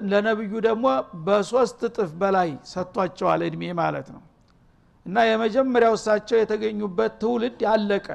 ለነብዩ 0.09 0.53
ደግሞ 0.65 0.85
በሶስት 1.25 1.79
እጥፍ 1.87 2.11
በላይ 2.21 2.49
ሰጥቷቸዋል 2.73 3.41
እድሜ 3.47 3.63
ማለት 3.81 4.07
ነው። 4.15 4.21
እና 5.05 5.17
የመጀመሪያው 5.29 5.93
እሳቸው 5.97 6.37
የተገኙበት 6.39 7.13
ትውልድ 7.21 7.61
አለቀ። 7.71 8.07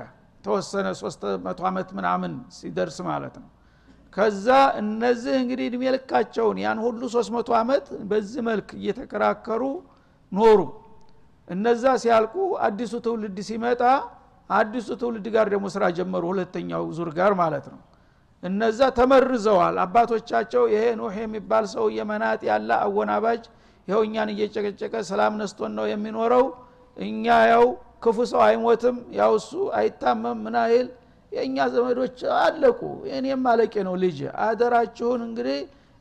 ተወሰነ 0.44 0.86
ሶስት 1.00 1.22
መቶ 1.44 1.60
ዓመት 1.70 1.88
ምናምን 1.98 2.32
ሲደርስ 2.56 2.98
ማለት 3.08 3.34
ነው። 3.42 3.48
ከዛ 4.14 4.46
እነዚህ 4.80 5.34
እንግዲህ 5.42 5.66
እድሜ 5.70 5.82
ልካቸውን 5.94 6.56
ያን 6.62 6.78
ሁሉ 6.84 7.00
ሶስት 7.14 7.30
መቶ 7.34 7.50
ዓመት 7.58 7.84
በዚህ 8.10 8.40
መልክ 8.48 8.68
እየተከራከሩ 8.78 9.62
ኖሩ። 10.32 10.60
እነዛ 11.48 11.84
ሲያልቁ 12.02 12.34
አዲሱ 12.66 12.92
ትውልድ 13.04 13.38
ሲመጣ 13.48 13.82
አዲሱ 14.50 14.88
ትውልድ 15.00 15.26
ጋር 15.34 15.46
ደግሞ 15.52 15.66
ስራ 15.74 15.84
ጀመሩ 15.98 16.22
ሁለተኛው 16.32 16.84
ዙር 16.96 17.10
ጋር 17.18 17.32
ማለት 17.40 17.66
ነው። 17.72 17.80
እነዛ 18.42 18.80
ተመርዘዋል። 18.98 19.76
አባቶቻቸው 19.84 20.62
ይሄ 20.72 20.84
ኑህ 21.00 21.16
የሚባል 21.22 21.64
ሰው 21.74 21.86
የመናጥ 21.96 22.40
ያለ 22.50 22.70
አወናባጅ 22.84 23.42
ይኸው 23.88 24.02
እኛን 24.06 24.30
እየጨቀጨቀ 24.34 24.94
ሰላም 25.10 25.34
ነስቶን 25.40 25.72
ነው 25.78 25.86
የሚኖረው። 25.90 26.44
እኛ 26.96 27.24
ያው 27.52 27.64
ክፉ 28.04 28.18
ሰው 28.30 28.40
አይሞትም 28.46 28.96
ያው 29.18 29.32
እሱ 29.40 29.50
አይታመም 29.78 30.38
ምናይል 30.46 30.86
የእኛ 31.32 31.66
ዘመዶች 31.74 32.18
አለቁ። 32.38 32.80
እኔም 33.16 33.44
አለቄ 33.50 33.74
ነው 33.88 33.94
ልጅ 34.04 34.18
አደራችሁን 34.46 35.20
እንግዲህ 35.28 35.58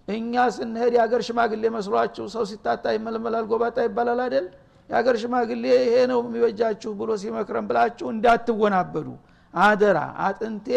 እኛ 0.08 0.34
ስንሄድ 0.56 0.94
የአገር 0.98 1.22
ሽማግሌ 1.28 1.64
መስሏችሁ 1.76 2.26
ሰው 2.36 2.44
ሲታታ 2.52 2.94
ይመለመላል 2.96 3.46
ጎባጣ 3.52 3.78
ይባላል 3.88 4.20
አይደል 4.26 4.46
የአገር 4.90 5.16
ሽማግሌ 5.22 5.64
ይሄ 5.80 5.96
ነው 6.12 6.20
የሚበጃችሁ 6.24 6.92
ብሎ 7.00 7.10
ሲመክረን 7.22 7.66
ብላችሁ 7.70 8.08
እንዳትወናበዱ። 8.14 9.08
አደራ 9.54 9.98
አጥንቴ 10.26 10.68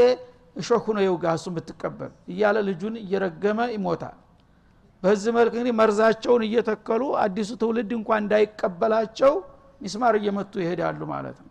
እሾኩ 0.57 0.85
ነው 0.97 1.03
የውጋ 1.07 1.25
እሱ 1.39 1.47
ብትቀበል 1.57 2.13
እያለ 2.33 2.57
ልጁን 2.69 2.95
እየረገመ 3.03 3.61
ይሞታል። 3.75 4.17
በዚህ 5.03 5.31
መልክ 5.37 5.55
እንግዲህ 5.57 5.75
መርዛቸውን 5.79 6.43
እየተከሉ 6.49 7.03
አዲሱ 7.23 7.51
ትውልድ 7.63 7.91
እንኳን 7.97 8.21
እንዳይቀበላቸው 8.25 9.33
ሚስማር 9.81 10.15
እየመቱ 10.21 10.53
ይሄዳሉ 10.63 11.01
ማለት 11.13 11.39
ነው። 11.43 11.49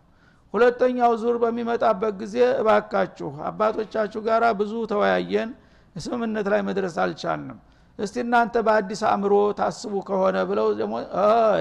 ሁለተኛው 0.54 1.12
ዙር 1.20 1.36
በሚመጣበት 1.42 2.14
ጊዜ 2.22 2.36
እባካችሁ 2.60 3.28
አባቶቻችሁ 3.48 4.20
ጋር 4.28 4.42
ብዙ 4.60 4.72
ተወያየን። 4.92 5.50
ስምምነት 5.96 6.46
ላይ 6.52 6.60
መድረስ 6.68 6.94
አልቻልንም 7.02 7.58
እስቲ 7.98 8.16
እናንተ 8.24 8.54
በአዲስ 8.66 9.02
አእምሮ 9.08 9.32
ታስቡ 9.58 9.94
ከሆነ 10.06 10.36
ብለው 10.50 10.68
ደግሞ 10.78 10.94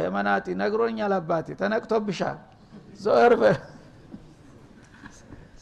የመናጢ 0.04 0.46
ነግሮኛል 0.62 1.14
አባቴ 1.18 1.48
ተነቅቶብሻል። 1.62 2.38
ዞር 3.00 3.34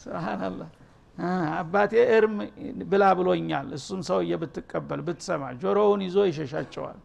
ስብናላህ 0.02 0.68
አባቴ 1.58 1.92
እርም 2.16 2.36
ብላ 2.90 3.04
ብሎኛል። 3.18 3.66
እሱም 3.78 4.00
ሰውዬ 4.08 4.32
ብትቀበል 4.42 5.00
ብትሰማ 5.06 5.42
ጆሮውን 5.62 6.02
ይዞ 6.06 6.18
ይሸሻቸዋል። 6.30 6.98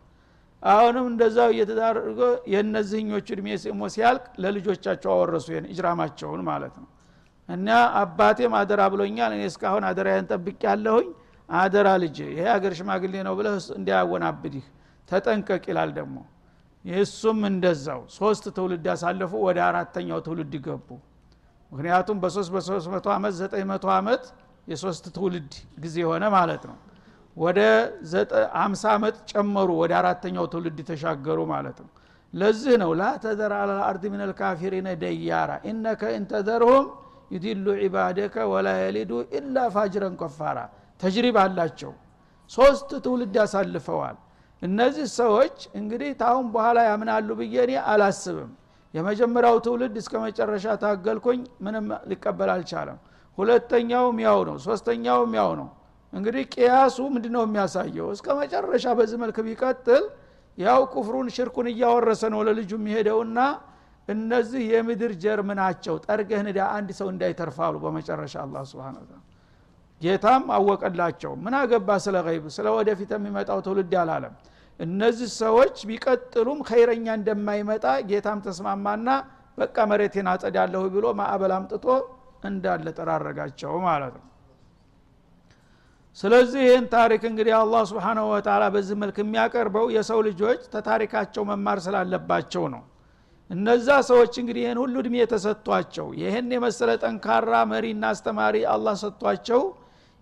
አሁንም 0.64 1.06
እንደዛው 1.12 1.50
እየተዳርጎ 1.54 2.20
የእነዚህኞቹ 2.52 3.28
እድሜ 3.36 3.48
ስሞ 3.64 3.82
ሲያልቅ 3.96 4.26
ለልጆቻቸው 4.44 5.12
አወረሱ 5.16 5.48
እጅራማቸውን 5.64 6.42
ማለት 6.50 6.76
ነው። 6.82 6.88
እና 7.50 7.68
አባቴም 8.00 8.54
አደራ 8.60 8.82
ብሎኛል። 8.94 9.32
እኔ 9.38 9.44
እስካሁን 9.52 9.84
አደራዬን 9.90 10.28
ጠብቅ 10.32 10.60
ያለሁኝ 10.70 11.10
አደራ 11.50 11.88
ልጅ 12.04 12.18
ይሄ 12.28 12.46
አገር 12.54 12.74
ሽማግሌ 12.80 13.14
ነው 13.28 13.34
ብለህ 13.40 13.56
እንዲያወናብድህ 13.78 14.66
ተጠንቀቅ 15.10 15.64
ይላል 15.72 15.92
ደግሞ። 15.98 16.18
እሱም 16.86 17.40
እንደዛው 17.50 18.02
ሶስት 18.16 18.46
ትውልድ 18.58 18.86
ያሳለፉ 18.92 19.32
ወደ 19.48 19.60
አራተኛው 19.68 20.20
ትውልድ 20.28 20.54
ገቡ። 20.66 20.90
ምክንያቱም 21.72 22.18
በሶስት 22.24 22.50
በሶስት 22.56 22.88
መቶ 22.94 23.08
ዓመት 23.16 23.34
ዘጠኝ 23.40 23.64
መቶ 23.72 23.86
ዓመት 23.96 24.24
የሶስት 24.68 25.06
ትውልድ 25.16 25.52
ጊዜ 25.84 25.96
ሆነ 26.10 26.24
ማለት 26.36 26.64
ነው። 26.70 26.78
ወደ 27.38 27.60
አምሳ 28.62 28.84
ዓመት 28.96 29.16
ጨመሩ 29.32 29.70
ወደ 29.82 29.94
አራተኛው 30.02 30.46
ትውልድ 30.54 30.78
ተሻገሩ 30.90 31.40
ማለት 31.54 31.78
ነው። 31.84 31.90
ለዚህ 32.34 32.76
ነው 32.82 32.92
ላ 33.00 33.04
ተዘር 33.24 33.52
አላ 33.58 33.72
አርድ 33.88 34.04
ምን 34.14 34.22
ልካፊሪነ 34.30 34.88
ደያራ 35.04 35.52
ኢነከ 35.70 36.02
እንተዘርሁም 36.18 36.86
ዩዲሉ 37.32 37.66
ዒባደከ 37.84 38.36
ወላ 38.54 38.68
የሊዱ 38.80 39.12
ኢላ 39.38 39.58
ፋጅረን 39.76 40.16
ከፋራ 40.22 40.58
ተጅሪብ 41.00 41.38
አላቸው። 41.42 41.92
ሶስት 42.52 42.90
ትውልድ 43.06 43.36
ያሳልፈዋል። 43.40 44.18
እነዚህ 44.62 45.08
ሰዎች 45.18 45.58
እንግዲህ 45.80 46.12
ታሁን 46.22 46.46
በኋላ 46.54 46.78
ያምናሉ 46.90 47.30
ብዬ 47.40 47.56
እኔ 47.66 47.74
አላስብም። 47.92 48.52
የመጀመሪያው 48.94 49.58
ትውልድ 49.66 49.96
እስከ 50.02 50.14
መጨረሻ 50.26 50.66
ታገልኩኝ 50.84 51.42
ምንም 51.66 51.88
ሊቀበል 52.10 52.50
አልቻለም። 52.54 53.00
ሁለተኛውም 53.38 54.18
ያው 54.26 54.40
ነው 54.50 54.58
ሶስተኛውም 54.68 55.34
ያው 55.40 55.50
ነው። 55.60 55.68
እንግዲህ 56.14 56.44
ቅያሱ 56.54 56.98
ምንድ 57.14 57.26
ነው 57.36 57.44
የሚያሳየው? 57.46 58.08
እስከ 58.16 58.28
መጨረሻ 58.42 58.86
በዚህ 59.00 59.18
መልክ 59.24 59.38
ቢቀጥል 59.48 60.04
ያው 60.58 60.82
ኩፍሩን 60.94 61.28
ሽርኩን 61.36 61.68
እያወረሰ 61.72 62.24
ነው 62.34 62.42
ለልጁ 62.48 62.72
የሚሄደውና 62.80 63.40
እነዚህ 64.08 64.64
የምድር 64.72 65.12
ጀርም 65.24 65.50
ናቸው። 65.60 65.96
ጠርገህ 66.06 66.42
ንዳ 66.48 66.60
አንድ 66.76 66.90
ሰው 67.00 67.08
እንዳይተርፋሉ 67.14 67.76
በመጨረሻ 67.84 68.36
አላ 68.44 68.64
ስብን 68.72 68.98
ጌታም 70.02 70.44
አወቀላቸው። 70.56 71.32
ምን 71.44 71.54
አገባ 71.60 71.90
ስለ 72.06 72.16
ገይብ? 72.26 72.46
ስለ 72.56 72.68
ወደፊት 72.78 73.12
የሚመጣው 73.16 73.60
ትውልድ 73.66 73.94
አላለም። 74.02 74.34
እነዚህ 74.80 75.30
ሰዎች 75.42 75.76
ቢቀጥሉም 75.90 76.60
ኸይረኛ 76.70 77.08
እንደማይመጣ 77.20 77.86
ጌታም 78.10 78.40
ተስማማና 78.48 79.08
በቃ 79.58 79.76
መሬቴን 79.92 80.28
አጸዳለሁ 80.32 80.82
ብሎ 80.96 81.06
ማዕበል 81.20 81.52
አምጥቶ 81.58 81.86
እንዳለ 82.44 82.86
ጠራረጋቸው 82.98 83.74
ማለት 83.86 84.16
ነው። 84.18 84.26
ስለዚህ 86.18 86.62
ይህን 86.66 86.86
ታሪክ 86.94 87.24
እንግዲህ 87.30 87.54
አላህ 87.58 87.82
ስብንሁ 87.90 88.26
ወተላ 88.34 88.64
በዚህ 88.74 88.96
መልክ 89.02 89.18
የሚያቀርበው 89.22 89.86
የሰው 89.96 90.20
ልጆች 90.28 90.62
ተታሪካቸው 90.76 91.44
መማር 91.50 91.80
ስላለባቸው 91.86 92.66
ነው። 92.76 92.84
እነዛ 93.50 93.88
ሰዎች 94.08 94.34
እንግዲህ 94.42 94.62
ይህን 94.64 94.80
ሁሉ 94.84 94.96
እድሜ 95.02 95.16
የተሰጥቷቸው 95.22 96.08
ይህን 96.22 96.48
የመሰለ 96.56 96.92
ጠንካራ 97.04 97.52
መሪና 97.72 98.04
አስተማሪ 98.14 98.56
አላህ 98.74 98.96
ሰጥቷቸው 99.04 99.62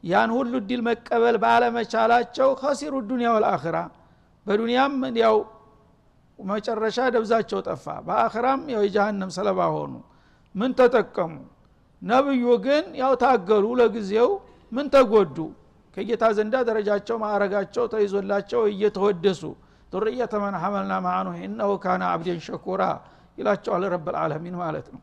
ያን 0.04 0.30
ሁሉ 0.36 0.54
እድል 0.62 0.82
መቀበል 0.88 1.36
ባለመቻላቸው 1.44 2.50
ከሲሩ 2.62 2.94
ዱኒያ 3.10 3.30
ወልአኽራ 3.36 3.78
በዱንያም 4.46 4.96
ያው 5.22 5.36
መጨረሻ 6.40 6.98
ደብዛቸው 7.16 7.60
ጠፋ። 7.68 7.86
በአኽራም 8.08 8.62
ያው 8.74 8.82
የጃሃንም 8.86 9.30
ሰለባ 9.36 9.60
ሆኑ። 9.76 9.94
ምን 10.56 10.72
ተጠቀሙ? 10.80 11.34
ነብዩ 12.02 12.46
ግን 12.66 12.86
ያው 13.02 13.14
ታገሉ። 13.24 13.66
ለጊዜው 13.80 14.30
ምን 14.72 14.88
ተጎዱ? 14.96 15.38
ከጌታ 15.98 16.24
ዘንዳ 16.38 16.56
ደረጃቸው 16.70 17.16
ማዕረጋቸው 17.24 17.86
ተይዞላቸው 17.94 18.62
እየተወደሱ 18.72 19.42
ዱርየተ 19.94 20.34
መን 20.44 20.56
ሐመልና 20.62 20.94
ማአኑ 21.06 21.28
ኢነሁ 21.40 21.72
ካነ 21.84 22.04
አብዴን 22.14 22.40
ሸኩራ 22.46 22.84
ይላቸዋል 23.38 23.84
ረብ 23.94 24.08
ማለት 24.58 24.88
ነው። 24.94 25.02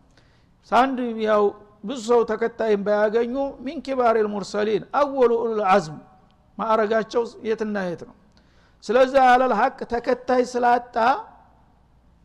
ሳንድ 0.70 0.98
ያው 1.24 1.44
ብዙ 1.84 2.00
ሰው 2.08 2.20
ተከታይም 2.30 2.80
ባያገኙ 2.86 3.34
ሚን 3.66 3.78
ኪባር 3.86 4.16
ልሙርሰሊን 4.20 4.82
አወሉ 4.98 5.30
ኡልአዝም 5.44 5.98
ማዕረጋቸው 6.58 7.22
የትና 7.48 7.76
የት 7.86 8.02
ነው? 8.08 8.14
ስለዚህ 8.84 9.20
አለል 9.28 9.52
ሀቅ 9.60 9.78
ተከታይ 9.92 10.42
ስላጣ 10.52 10.96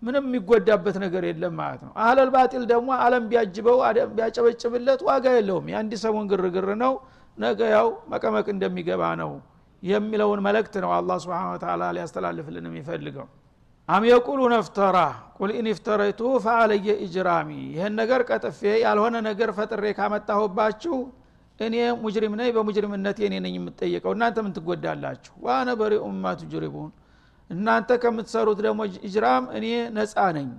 ምንም 0.02 0.26
የሚጎዳበት 0.28 0.96
ነገር 1.04 1.24
የለም 1.30 1.54
ማለት 1.60 1.82
ነው። 1.86 1.92
አህለል 2.02 2.30
ባጢል 2.36 2.64
ደግሞ 2.72 2.90
አለም 3.04 3.24
ቢያጅበው 3.32 3.78
ቢያጨበጭብለት 4.18 5.02
ዋጋ 5.08 5.26
የለውም። 5.38 5.68
የአንድ 5.72 5.94
ሰሞን 6.04 6.26
ግርግር 6.32 6.68
ነው 6.84 6.94
ነገ 7.38 7.60
ያው 7.76 7.88
መቀመቅ 8.12 8.46
እንደሚገባ 8.54 9.04
ነው 9.22 9.32
የሚለውን 9.84 10.40
መልእክት 10.46 10.76
ነው 10.84 10.92
አላ 10.98 11.18
ስብን 11.24 11.58
ተላ 11.64 11.84
ሊያስተላልፍልን 11.96 12.68
የሚፈልገው 12.70 13.28
أم 13.90 14.04
يقولون 14.10 14.42
افتراه 14.54 14.98
قل 15.38 15.52
إن 15.58 15.68
افتريته 15.78 16.22
فعلي 16.44 16.88
إجرامي 17.06 17.50
ይህን 17.72 17.94
ነገር 18.00 18.22
ቀጥፌ 18.30 18.62
ያልሆነ 18.84 19.16
ነገር 19.28 19.50
ፈጥሬ 19.58 19.84
ካመጣሁባችሁ 19.98 20.96
እኔ 21.60 21.76
مجرم 22.02 22.34
ነኝ 22.40 22.50
በሙጅሪምነት 22.56 23.18
እኔ 23.22 23.34
ነኝ 23.46 23.54
የምጠየቀው። 23.60 24.14
እናንተ 24.16 24.38
ምን 24.46 24.54
ትጎዳላችሁ? 24.58 25.34
وأنا 25.46 25.70
بريء 25.80 25.94
مما 26.08 26.24
تجرمون 26.40 26.90
እናንተ 27.50 27.90
ከምትሰሩት 28.04 28.60
ደግሞ 28.66 28.80
إجرام 29.08 29.44
እኔ 29.58 29.66
ነፃ 29.98 30.16
ነኝ። 30.38 30.50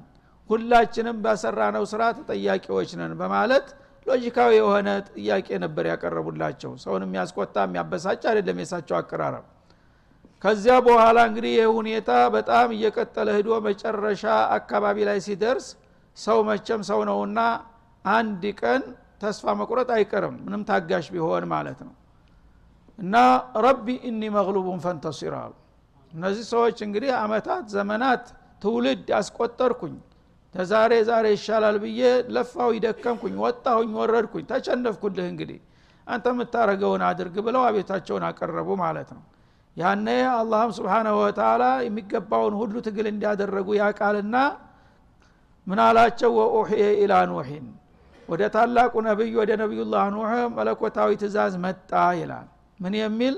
ሁላችንም 0.50 1.16
ባሰራነው 1.24 1.84
ስራ 1.92 2.02
ተጠያቂዎች 2.18 2.90
ነን 3.00 3.12
በማለት 3.20 3.66
ሎጂካዊ 4.06 4.50
የሆነ 4.58 4.88
ጥያቄ 5.10 5.48
ነበር 5.64 5.84
ያቀረቡላቸው። 5.92 6.72
ሰውን 6.84 7.04
የሚያስቆጣ 7.06 7.56
የሚያበሳጭ 7.66 8.22
አይደለም 8.32 8.60
የሳቸው 8.62 8.96
አቀራረብ 9.00 9.44
ከዚያ 10.42 10.74
በኋላ 10.86 11.18
እንግዲህ 11.28 11.52
ይህ 11.54 11.68
ሁኔታ 11.76 12.08
በጣም 12.34 12.68
እየቀጠለ 12.76 13.28
ሂዶ 13.36 13.50
መጨረሻ 13.66 14.24
አካባቢ 14.56 14.96
ላይ 15.08 15.18
ሲደርስ 15.26 15.66
ሰው 16.16 16.38
መቸም 16.48 16.80
ሰው 16.88 17.00
ነውና 17.08 17.38
አንድ 18.04 18.42
ቀን 18.60 18.82
ተስፋ 19.22 19.54
መቁረጥ 19.60 19.88
አይቀርም። 19.96 20.34
ምንም 20.44 20.62
ታጋሽ 20.68 21.06
ቢሆን 21.14 21.44
ማለት 21.52 21.78
ነው። 21.86 21.94
እና 22.98 23.14
ረቢ 23.64 23.86
እኒ 24.08 24.22
መግሉቡን 24.36 24.80
ፈንተሲር 24.84 25.34
አሉ። 25.40 25.52
እነዚህ 26.12 26.44
ሰዎች 26.52 26.78
እንግዲህ 26.86 27.10
አመታት 27.22 27.64
ዘመናት 27.74 28.24
ትውልድ 28.62 29.08
አስቆጠርኩኝ። 29.18 29.96
ተዛሬ 30.54 30.92
ዛሬ 31.08 31.26
ይሻላል 31.34 31.76
ብዬ 31.82 32.02
ለፋው 32.34 32.70
ይደከምኩኝ 32.76 33.34
ወጣሁኝ 33.44 33.90
ወረድኩኝ። 33.98 34.44
ተቸነፍኩልህ 34.52 35.26
እንግዲህ 35.32 35.58
አንተ 36.06 36.26
የምታረገውን 36.32 37.02
አድርግ 37.08 37.36
ብለው 37.46 37.62
አቤታቸውን 37.68 38.24
አቀረቡ 38.28 38.68
ማለት 38.82 39.08
ነው 39.16 39.22
ያነ 39.76 40.06
አላህም 40.36 40.70
ስብሓናሁ 40.76 41.16
ወተላ 41.22 41.64
የሚገባውን 41.86 42.54
ሁሉ 42.60 42.74
ትግል 42.86 43.06
እንዲያደረጉ 43.10 43.68
ያቃልና 43.80 44.36
ምን 45.66 45.78
አላቸው? 45.86 46.30
ወኡሕየ 46.38 46.84
ኢላ 47.02 47.12
ኑሕን። 47.30 47.66
ወደ 48.28 48.42
ታላቁ 48.54 48.92
ነቢይ 49.06 49.32
ወደ 49.40 49.50
ነቢዩላህ 49.62 50.04
ኑሕ 50.14 50.30
መለኮታዊ 50.56 51.10
ትእዛዝ 51.22 51.54
መጣ 51.64 51.90
ይላል። 52.20 52.46
ምን 52.80 52.94
የሚል? 53.02 53.36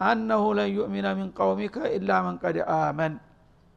አነሁ 0.00 0.42
ለን 0.58 0.68
ዩእሚነ 0.76 1.06
ሚን 1.18 1.28
ቀውሚከ 1.38 1.76
ኢላ 1.96 2.10
መን 2.24 2.36
ቀድ 2.42 2.56
አመን። 2.76 3.12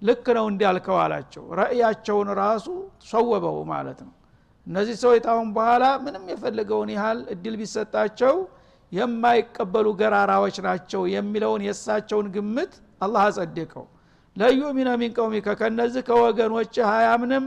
ልክ 0.01 0.25
ነው 0.37 0.45
እንዲያልከው 0.51 0.97
አላቸው። 1.03 1.43
ረእያቸውን 1.59 2.29
ራሱ 2.39 2.65
ሰወበው 3.09 3.57
ማለት 3.73 3.99
ነው። 4.05 4.13
እነዚህ 4.67 4.95
ሰዎች 5.03 5.19
ታሁን 5.25 5.49
በኋላ 5.55 5.85
ምንም 6.05 6.23
የፈለገውን 6.31 6.89
ያህል 6.95 7.19
እድል 7.33 7.55
ቢሰጣቸው 7.61 8.35
የማይቀበሉ 8.91 9.87
ገራራዎች 9.99 10.57
ናቸው 10.67 11.01
የሚለውን 11.13 11.61
የእሳቸውን 11.67 12.27
ግምት 12.35 12.73
አላህ 13.01 13.23
አጸደቀው። 13.29 13.85
ለዩሚነ 14.35 14.89
ሚን 15.01 15.11
ቀውሚከ 15.17 15.47
ከነዚህ 15.59 16.03
ከወገኖች 16.07 16.75
ሀያምንም 16.89 17.43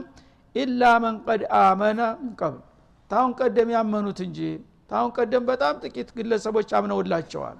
ኢላ 0.55 0.83
መን 1.03 1.15
ቀድ 1.25 1.41
አመነ 1.59 1.99
ምን 2.19 2.31
ቀብል። 2.39 2.61
ታሁን 3.11 3.31
ቀደም 3.39 3.69
ያመኑት 3.75 4.19
እንጂ 4.25 4.39
ታሁን 4.89 5.11
ቀደም 5.17 5.43
በጣም 5.49 5.75
ጥቂት 5.83 6.09
ግለሰቦች 6.17 6.69
አምነውላቸዋል። 6.77 7.57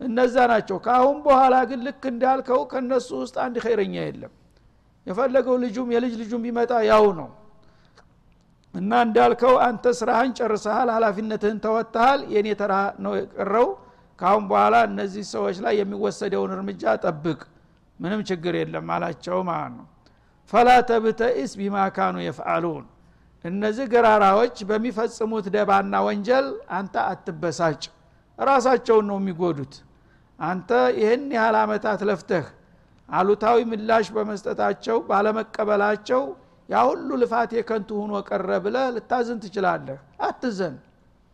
እነዛ 0.00 0.36
ናቸው። 0.52 0.76
ከአሁን 0.84 1.18
በኋላ 1.24 1.54
ግን 1.70 1.80
ልክ 1.86 2.02
እንዳልከው 2.10 2.60
ከነሱ 2.72 3.08
ውስጥ 3.22 3.36
አንድ 3.44 3.56
ኸይረኛ 3.64 3.94
የለም። 4.02 4.32
የፈለገው 5.06 5.56
ልጁም 5.64 5.88
የልጅ 5.94 6.14
ልጁም 6.22 6.42
ቢመጣ 6.46 6.72
ያው 6.90 7.06
ነው 7.18 7.28
እና 8.74 8.92
እንዳልከው 9.04 9.54
አንተ 9.66 9.84
ስራህን 9.98 10.32
ጨርሰሃል 10.38 10.88
ሀላፊነትህን 10.94 11.58
ተወጥተሃል 11.64 12.20
የእኔ 12.32 12.48
ተራ 12.60 12.74
ነው 13.04 13.12
የቀረው። 13.18 13.68
ካሁን 14.18 14.44
በኋላ 14.50 14.76
እነዚህ 14.88 15.24
ሰዎች 15.32 15.56
ላይ 15.64 15.74
የሚወሰደውን 15.80 16.52
እርምጃ 16.56 16.94
ጠብቅ 17.04 17.40
ምንም 17.98 18.20
ችግር 18.28 18.54
የለም 18.60 18.88
አላቸው 18.94 19.38
ማለት 19.48 19.72
ነው። 19.78 19.86
ፈላ 20.50 20.68
ተብተኢስ 20.90 21.52
ቢማ 21.60 21.76
ካኑ 21.96 22.16
የፍአሉን 22.24 22.84
እነዚህ 23.44 23.86
ገራራዎች 23.92 24.56
በሚፈጽሙት 24.68 25.46
ደባና 25.54 25.94
ወንጀል 26.06 26.46
አንተ 26.78 26.94
አትበሳጭ 27.10 27.82
ራሳቸውን 28.38 29.06
ነው 29.10 29.18
የሚጎዱት። 29.20 29.74
አንተ 30.38 30.70
ይህን 30.98 31.24
ያህል 31.36 31.56
አመታት 31.62 32.00
ለፍተህ 32.08 32.46
አሉታዊ 33.08 33.58
ምላሽ 33.70 34.06
በመስጠታቸው 34.16 34.96
ባለመቀበላቸው 35.08 36.22
ያ 36.68 36.80
ሁሉ 36.88 37.08
ልፋት 37.22 37.50
የከንቱ 37.56 37.90
ሁኖ 38.00 38.14
ቀረ 38.28 38.50
ብለ 38.64 38.76
ልታዝን 38.94 39.38
ትችላለህ። 39.44 39.98
አትዘን። 40.26 40.74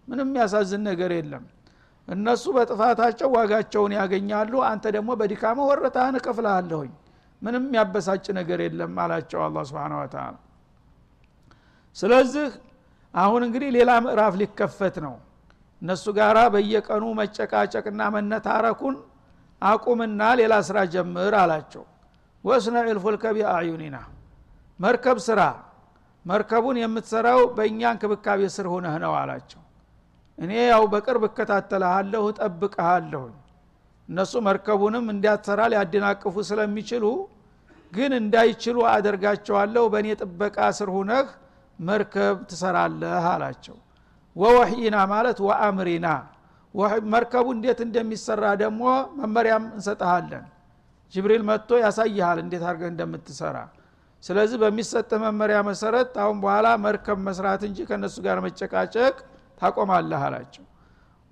ምንም 0.08 0.30
ያሳዝን 0.38 0.82
ነገር 0.88 1.10
የለም። 1.16 1.44
እነሱ 2.08 2.44
በጥፋታቸው 2.56 3.28
ዋጋቸውን 3.36 3.92
ያገኛሉ 3.98 4.52
አንተ 4.70 4.84
ደግሞ 4.96 5.10
በድካመ 5.20 5.58
ወረታህን 5.70 6.16
እከፍልሃለሁኝ። 6.20 6.92
ምንም 7.42 7.64
ያበሳጭ 7.76 8.26
ነገር 8.38 8.58
የለም 8.64 8.92
አላቸው 9.02 9.40
አላ 9.46 9.64
ስብን 9.68 9.94
ወተላ 9.98 10.26
ስለዚህ 11.96 12.48
አሁን 13.14 13.42
እንግዲህ 13.46 13.68
ሌላ 13.76 13.90
ምዕራፍ 14.04 14.34
ሊከፈት 14.40 14.96
ነው። 15.04 15.14
እነሱ 15.82 16.04
ጋራ 16.16 16.38
በየቀኑ 16.54 17.04
መጨቃጨቅና 17.18 18.02
መነታረኩን 18.14 18.96
አቁምና 19.62 20.22
ሌላ 20.40 20.54
ስራ 20.68 20.78
ጀምር 20.94 21.34
አላቸው። 21.42 21.84
ወስነ 22.44 22.76
ኢልፉልከ 22.90 23.24
ቢአዩኒና 23.36 23.96
መርከብ 24.84 25.18
ስራ። 25.26 25.40
መርከቡን 26.24 26.76
የምትሰራው 26.80 27.40
በእኛ 27.56 27.80
እንክብካቤ 27.94 28.40
ስር 28.54 28.66
ሆነህ 28.72 28.94
ነው 29.02 29.12
አላቸው። 29.20 29.60
እኔ 30.38 30.52
ያው 30.70 30.84
በቅርብ 30.92 31.22
እከታተልሃለሁ 31.28 32.22
እጠብቀሃለሁኝ 32.32 33.34
እነሱ 34.08 34.32
መርከቡንም 34.46 35.04
እንዲያትሰራ 35.12 35.60
ሊያደናቅፉ 35.72 36.34
ስለሚችሉ 36.48 37.04
ግን 37.92 38.12
እንዳይችሉ 38.20 38.76
አደርጋቸዋለሁ። 38.92 39.84
በእኔ 39.92 40.08
ጥበቃ 40.22 40.58
ስር 40.78 40.88
ሁነህ 40.96 41.26
መርከብ 41.78 42.36
ትሰራለህ 42.50 43.24
አላቸው። 43.32 43.76
ወወሕይና 44.36 44.96
ማለት 45.12 45.38
ወአምሪና። 45.46 46.06
መርከቡ 47.12 47.46
እንዴት 47.56 47.80
እንደሚሰራ 47.86 48.44
ደግሞ 48.62 48.82
መመሪያም 49.20 49.64
እንሰጠሃለን 49.76 50.44
ጅብሪል 51.12 51.42
መጥቶ 51.50 51.70
ያሳይሃል 51.84 52.38
እንዴት 52.44 52.62
አድርገህ 52.68 52.88
እንደምትሰራ 52.92 53.56
ስለዚህ 54.24 54.58
በሚሰጥህ 54.62 55.18
መመሪያ 55.24 55.58
መሰረት 55.68 56.12
አሁን 56.22 56.36
በኋላ 56.44 56.66
መርከብ 56.84 57.18
መስራት 57.26 57.62
እንጂ 57.68 57.78
ከእነሱ 57.88 58.16
ጋር 58.26 58.38
መጨቃጨቅ 58.46 59.14
ታቆማለህ 59.60 60.22
አላቸው። 60.26 60.64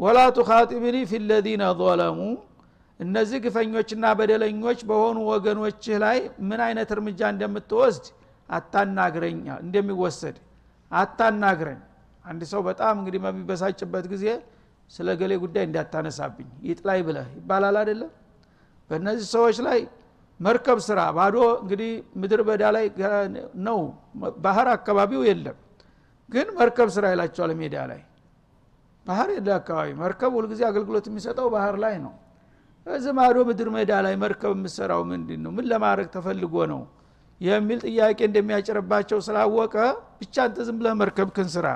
ወላ 0.01 0.19
ቱኻጢብኒ 0.37 0.97
ፊ 1.11 1.21
ለዚነ 1.25 1.63
ظለሙ 1.81 2.19
እነዚህ 3.01 3.39
ግፈኞችና 3.45 4.05
በደለኞች 4.19 4.81
በሆኑ 4.89 5.19
ወገኖችህ 5.31 5.97
ላይ 6.05 6.19
ምን 6.49 6.61
አይነት 6.67 6.91
እርምጃ 6.97 7.21
እንደምትወስድ 7.35 8.07
አታናግረኝ 8.49 9.39
እንደሚወሰድ 9.63 10.37
አታናግረኝ። 10.91 11.81
አንድ 12.25 12.43
ሰው 12.53 12.61
በጣም 12.69 12.95
እንግዲህ 13.01 13.21
በሚበሳጭበት 13.25 14.05
ጊዜ 14.13 14.27
ስለ 14.91 15.09
ገሌ 15.21 15.33
ጉዳይ 15.45 15.65
እንዳታነሳብኝ 15.69 16.49
ይጥላይ 16.69 17.01
ብለህ 17.07 17.29
ይባላል 17.39 17.77
አይደለም 17.83 18.11
በእነዚህ 18.91 19.27
ሰዎች 19.35 19.59
ላይ 19.67 19.81
መርከብ 20.41 20.79
ስራ 20.87 21.01
ባዶ 21.17 21.37
እንግዲህ 21.61 21.91
ምድር 22.21 22.41
በዳ 22.49 22.63
ላይ 22.77 22.87
ነው። 23.67 23.79
ባህር 24.45 24.69
አካባቢው 24.75 25.23
የለም። 25.29 25.59
ግን 26.29 26.49
መርከብ 26.59 26.89
ስራ 26.95 27.05
ይላቸዋል 27.13 27.53
ሜዳ 27.61 27.77
ላይ። 27.91 28.01
ባህር 29.07 29.29
የለ 29.35 29.49
አካባቢ። 29.59 29.89
መርከብ 30.03 30.33
ሁልጊዜ 30.39 30.61
አገልግሎት 30.69 31.07
የሚሰጠው 31.11 31.47
ባህር 31.55 31.77
ላይ 31.85 31.95
ነው። 32.05 32.13
እዚህ 32.87 33.13
ማዶ 33.19 33.37
ምድር 33.49 33.69
ሜዳ 33.75 33.93
ላይ 34.07 34.15
መርከብ 34.23 34.53
የምሰራው 34.57 35.03
ምንድን 35.11 35.41
ነው 35.45 35.51
ምን 35.57 35.67
ለማድረግ 35.73 36.09
ተፈልጎ 36.15 36.55
ነው 36.73 36.81
የሚል 37.41 37.79
ጥያቄ 37.87 38.19
እንደሚያጭርባቸው 38.29 39.19
ስላወቀ 39.27 39.75
ብቻ 40.21 40.35
አንተ 40.45 40.59
ዝም 40.67 40.77
ብለህ 40.81 40.95
መርከብ 41.01 41.29
ክን 41.37 41.49
ስራ። 41.55 41.67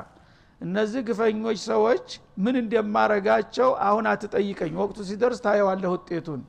እነዚህ 0.60 1.00
ግፈኞች 1.08 1.58
ሰዎች 1.68 2.06
ምን 2.44 2.54
እንደማረጋቸው 2.60 3.70
አሁን 3.86 4.04
አትጠይቀኝ። 4.12 4.74
ወቅቱ 4.82 4.98
ሲደርስ 5.08 5.40
ታየዋለህ 5.46 5.90
ውጤቱን 5.94 6.42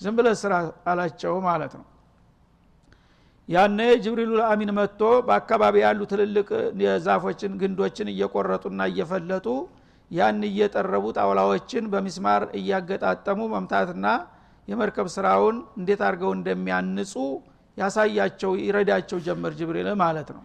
ዝም 0.00 0.14
ብለህ 0.18 0.34
ስራ 0.42 0.52
አላቸው 0.90 1.34
ማለት 1.46 1.72
ነው። 1.78 1.86
ያነ 3.48 3.78
ጅብሪሉ 4.02 4.32
አሚን 4.48 4.70
መጥቶ 4.76 5.00
በአካባቢ 5.28 5.76
ያሉ 5.84 6.00
ትልልቅ 6.10 6.48
የዛፎችን 6.82 7.52
ግንዶችን 7.60 8.10
እየቆረጡና 8.12 8.80
እየፈለጡ 8.90 9.46
ያን 10.10 10.40
እየጠረቡ 10.48 11.04
ጣውላዎችን 11.16 11.84
በሚስማር 11.92 12.42
እያገጣጠሙ 12.60 13.40
መምታትና 13.54 14.06
የመርከብ 14.68 15.06
ስራውን 15.14 15.56
እንዴት 15.78 16.00
አድርገው 16.06 16.32
እንደሚያንጹ 16.36 17.12
ያሳያቸው 17.76 18.52
ይረዳቸው 18.62 19.18
ጀመር 19.26 19.52
ጅብሪል 19.58 19.88
ማለት 20.02 20.30
ነው። 20.36 20.42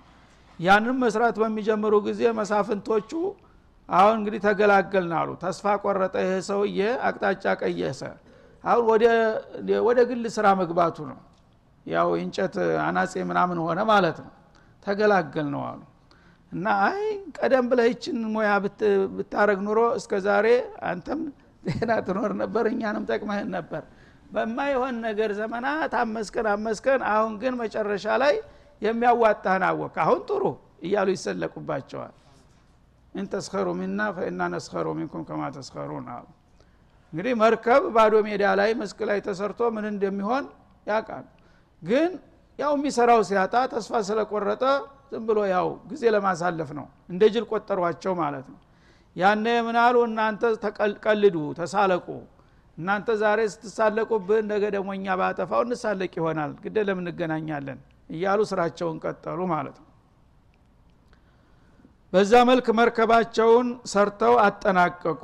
ያንም 0.59 0.97
መስራት 1.03 1.35
በሚጀምሩ 1.41 1.93
ጊዜ 2.07 2.21
መሳፍንቶቹ 2.37 3.11
አሁን 3.89 4.13
እንግዲህ 4.19 4.39
ተገላገልን 4.45 5.13
አሉ 5.19 5.31
ተስፋ 5.41 5.73
ቆረጠ 5.83 6.15
ይሄ 6.23 6.35
ሰውዬ 6.47 6.79
አቅጣጫ 7.07 7.45
ቀየሰ 7.61 8.01
አሁን 8.65 8.83
ወደ 9.87 9.99
ግል 10.09 10.23
ስራ 10.35 10.47
መግባቱ 10.61 10.97
ነው። 11.11 11.19
ያው 11.85 12.07
እንጨት 12.19 12.55
አናጼ 12.85 13.13
ምናምን 13.29 13.57
ሆነ 13.65 13.79
ማለት 13.91 14.17
ነው። 14.23 14.31
ተገላገል 14.85 15.47
ነው 15.53 15.61
አሉ። 15.69 15.81
እና 16.51 16.65
አይ 16.87 17.01
ቀደም 17.37 17.65
ብለህ 17.69 17.87
ይችን 17.91 18.17
ሙያ 18.33 18.51
ብታረግ 19.15 19.59
ኑሮ 19.67 19.79
እስከ 19.99 20.13
ዛሬ 20.27 20.47
አንተም 20.89 21.21
ጤና 21.63 21.91
ትኖር 22.07 22.31
ነበር 22.41 22.65
እኛንም 22.71 23.05
ጠቅመህን 23.09 23.49
ነበር። 23.55 23.83
በማይሆን 24.31 24.95
ነገር 25.07 25.31
ዘመናት 25.39 25.93
አመስከን 26.01 26.47
አመስከን 26.53 27.01
አሁን 27.11 27.33
ግን 27.41 27.53
መጨረሻ 27.61 28.05
ላይ 28.23 28.35
የሚያዋጣህን 28.81 29.63
አወቅ 29.69 29.95
አሁን 30.03 30.21
ጥሩ 30.29 30.43
እያሉ 30.85 31.09
ይሰለቁባቸዋል። 31.15 32.13
እንተስኸሩ 33.13 33.67
ሚና 33.79 34.01
ፈኢና 34.15 34.41
ነስኸሩ 34.53 34.87
ሚንኩም 34.97 35.23
ከማ 35.27 35.41
ተስኸሩን 35.57 36.07
አሉ 36.15 36.25
እንግዲህ 37.15 37.33
መርከብ 37.41 37.83
ባዶ 37.95 38.13
ሜዳ 38.25 38.43
ላይ 38.59 38.69
መስክ 38.79 38.99
ላይ 39.09 39.19
ተሰርቶ 39.27 39.59
ምን 39.75 39.85
እንደሚሆን 39.91 40.45
ያውቃል። 40.87 41.25
ግን 41.81 42.09
ያው 42.59 42.71
የሚሰራው 42.77 43.21
ሲያጣ 43.29 43.55
ተስፋ 43.73 44.01
ስለቆረጠ 44.07 44.63
ዝም 45.11 45.23
ብሎ 45.29 45.39
ያው 45.51 45.67
ጊዜ 45.91 46.03
ለማሳለፍ 46.15 46.69
ነው። 46.79 46.87
እንደ 47.11 47.23
ጅል 47.33 47.45
ቆጠሯቸው 47.51 48.13
ማለት 48.21 48.45
ነው። 48.51 48.59
ያነ 49.15 49.45
ምናሉ 49.67 49.95
እናንተ 50.09 50.43
ተቀልዱ 50.65 51.37
ተሳለቁ። 51.59 52.07
እናንተ 52.77 53.09
ዛሬ 53.21 53.39
ስትሳለቁብን 53.53 54.43
ነገ 54.51 54.63
ደግሞ 54.75 54.89
እኛ 54.97 55.07
ባጠፋው 55.21 55.63
እንሳለቅ 55.67 56.11
ይሆናል። 56.19 56.53
ግደ 56.65 56.77
ለምን 56.89 57.07
እያሉ 58.09 58.39
ስራቸውን 58.51 58.99
ቀጠሉ 59.05 59.39
ማለት 59.53 59.77
ነው። 59.81 59.89
በዛ 62.13 62.33
መልክ 62.51 62.67
መርከባቸውን 62.79 63.69
ሰርተው 63.93 64.35
አጠናቀቁ 64.43 65.21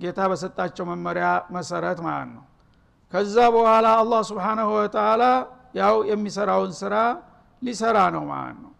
ጌታ 0.00 0.20
በሰጣቸው 0.30 0.84
መመሪያ 0.90 1.26
መሰረት 1.56 1.98
ማለት 2.06 2.30
ነው። 2.36 2.44
ከዛ 3.12 3.36
በኋላ 3.54 3.86
አላህ 4.00 4.20
ስብሓናሁ 4.28 4.68
ወተላ 4.76 5.22
ያው 5.74 5.96
የሚሰራውን 6.10 6.72
ስራ 6.80 6.94
ሊሰራ 7.62 7.98
ነው 8.14 8.24
ማለት 8.30 8.58
ነው። 8.64 8.72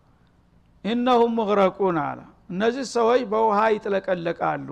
ኢነሁም 0.84 1.32
ሙግረቁን 1.38 1.98
አለ። 2.04 2.20
እነዚህ 2.50 2.84
ሰዎች 2.94 3.22
በውሃ 3.32 3.58
ይጥለቀለቃሉ። 3.74 4.68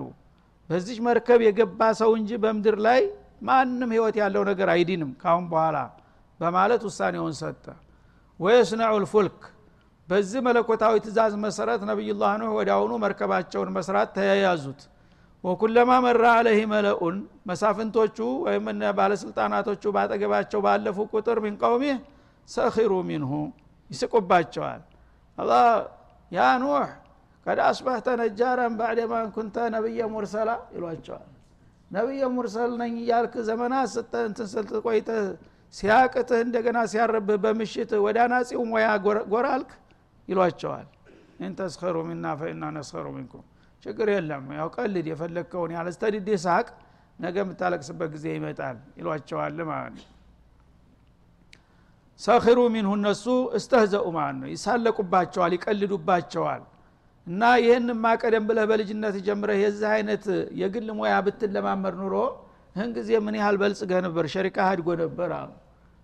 በዚች 0.69 0.99
መርከብ 1.05 1.39
የገባ 1.45 1.81
ሰው 1.99 2.11
እንጂ 2.17 2.31
በምድር 2.43 2.77
ላይ 2.87 3.01
ማንም 3.41 3.91
ህይወት 3.95 4.15
ያለው 4.21 4.43
ነገር 4.49 4.69
አይዲንም 4.73 5.11
ካሁን 5.21 5.45
በኋላ 5.51 5.77
በማለት 6.39 6.81
ውሳኔውን 6.87 7.35
ሰጠ። 7.39 7.65
ወየስነዑ 8.39 8.93
ልፉልክ። 9.03 9.39
በዚህ 10.07 10.39
መለኮታዊ 10.45 10.93
ትእዛዝ 11.05 11.33
መሰረት 11.43 11.81
ነቢዩላህ 11.89 12.31
ኑህ 12.41 12.51
ወዲያውኑ 12.57 12.91
መርከባቸውን 13.03 13.69
መስራት 13.77 14.09
ተያያዙት 14.15 14.81
ወኩለማ 15.43 15.91
መራ 16.05 16.23
አለህ 16.37 16.59
መለኡን 16.71 17.17
መሳፍንቶቹ 17.49 18.17
ወይም 18.45 18.65
ባለስልጣናቶቹ 18.97 19.83
ባጠገባቸው 19.95 20.59
ባለፉ 20.65 20.97
ቁጥር 21.13 21.37
ሚን 21.45 21.55
ቀውሚህ 21.63 21.97
ሰኺሩ 22.49 22.93
ሚንሁ 23.09 23.31
ይስቁባቸዋል 23.89 24.81
አላህ 25.37 25.63
ያ 26.31 26.47
ኑህ 26.63 26.89
ቀድ 27.45 27.59
አስባህተ 27.67 28.07
ነጃረን 28.21 28.73
ባዕደማ 28.79 29.13
ኩንተ 29.35 29.55
ነቢየ 29.75 30.07
ሙርሰላ 30.13 30.49
ይሏቸዋል 30.75 31.27
ነቢየ 31.91 32.23
ሙርሰል 32.35 32.71
ነኝ 32.81 32.93
እያልክ 33.03 33.35
ዘመናት 33.47 33.87
ስትንስልት 33.93 34.71
ቆይተ 34.85 35.09
ሲያቅትህ 35.73 36.39
እንደገና 36.45 36.79
ሲያረብህ 36.91 37.37
በምሽት 37.43 37.91
ወደ 38.05 38.17
አናጺው 38.25 38.61
ሙያ 38.71 38.87
ጎራልክ 39.33 39.71
ይሏቸዋል 40.27 40.87
إن 41.45 41.53
تسخروا 41.59 41.97
منا 42.09 42.27
فإنا 42.39 42.63
نسخر 42.77 43.05
منكم 43.15 43.45
ችግር 43.83 44.07
የለም። 44.13 44.45
ያው 44.57 44.69
ቀልድ 44.75 45.05
የፈለግከውን 45.11 45.71
ያለ 45.75 45.87
ስተድዴ 45.95 46.29
ሳቅ 46.45 46.67
ነገ 47.19 47.35
የምታለቅስበት 47.43 48.09
ጊዜ 48.15 48.25
ይመጣል 48.35 48.77
ይሏቸዋል 48.99 49.59
ማለት 49.69 49.93
ነው። 49.97 50.07
سخروا 52.19 52.59
منه 52.73 52.91
እነሱ 52.97 53.25
استهزأوا 53.57 54.05
ማለት 54.17 54.37
ነው። 54.41 54.49
ይሳለቁባቸዋል 54.53 55.51
ይቀልዱባቸዋል። 55.57 56.63
እና 57.27 57.41
ይህንማ 57.63 58.05
ቀደም 58.21 58.43
ብለህ 58.49 58.65
በልጅነት 58.69 59.15
ጀምረህ 59.25 59.57
የዚህ 59.63 59.89
አይነት 59.95 60.23
የግል 60.61 60.87
ሙያ 60.99 61.15
ብትለማመድ 61.25 61.95
ኑሮ 62.01 62.15
ይህን 62.75 62.91
ጊዜ 62.97 63.09
ምን 63.25 63.35
ያህል 63.39 63.55
በልጽገህ 63.61 63.99
ነበር? 64.05 64.23
شركة 64.33 64.57
አድጎ 64.71 64.87
ነበር 65.03 65.29
አሉ። 65.39 65.51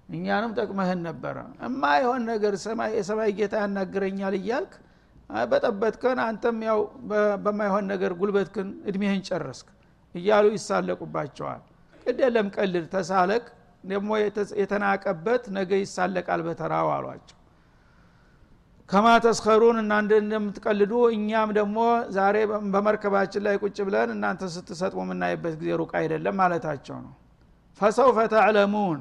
እኛንም 0.10 0.52
ጠቅመህን 0.58 1.00
ነበረ። 1.08 1.38
እማ 1.68 1.82
የሆን 2.02 2.24
ነገር 2.32 2.54
የሰማይ 2.98 3.32
ጌታ 3.40 3.54
ያናግረኛል 3.64 4.36
እያልክ 4.40 4.74
በጠበትከን 5.46 6.20
አንተም 6.24 6.58
ያው 6.68 6.80
በማይሆን 7.44 7.86
ነገር 7.92 8.12
ጉልበትክን 8.20 8.68
እድሜህን 8.90 9.22
ጨረስክ 9.30 9.68
እያሉ 10.16 10.46
ይሳለቁባቸዋል። 10.56 11.62
ቅደለም 12.06 12.48
ቀልድ 12.56 12.86
ተሳለቅ 12.94 13.44
ደግሞ 13.84 14.12
የተናቀበት 14.62 15.44
ነገ 15.58 15.72
ይሳለቃል 15.82 16.42
በተራው 16.46 16.90
አሏቸው። 16.94 17.38
ከማ 18.90 19.08
ተስኸሩን 19.26 19.78
እናንተ 19.82 20.12
እንደምትቀልዱ 20.22 20.94
እኛም 21.16 21.50
ደግሞ 21.58 21.78
ዛሬ 22.18 22.36
በመርከባችን 22.74 23.44
ላይ 23.48 23.56
ቁጭ 23.64 23.78
ብለን 23.88 24.10
እናንተ 24.16 24.50
ስትሰጥሙ 24.56 25.00
የምናይበት 25.06 25.54
ጊዜ 25.62 25.70
ሩቅ 25.82 25.92
አይደለም 26.02 26.36
ማለታቸው 26.42 26.98
ነው። 27.06 27.14
ፈሰውፈ 27.80 28.18
ተዕለሙን 28.34 29.00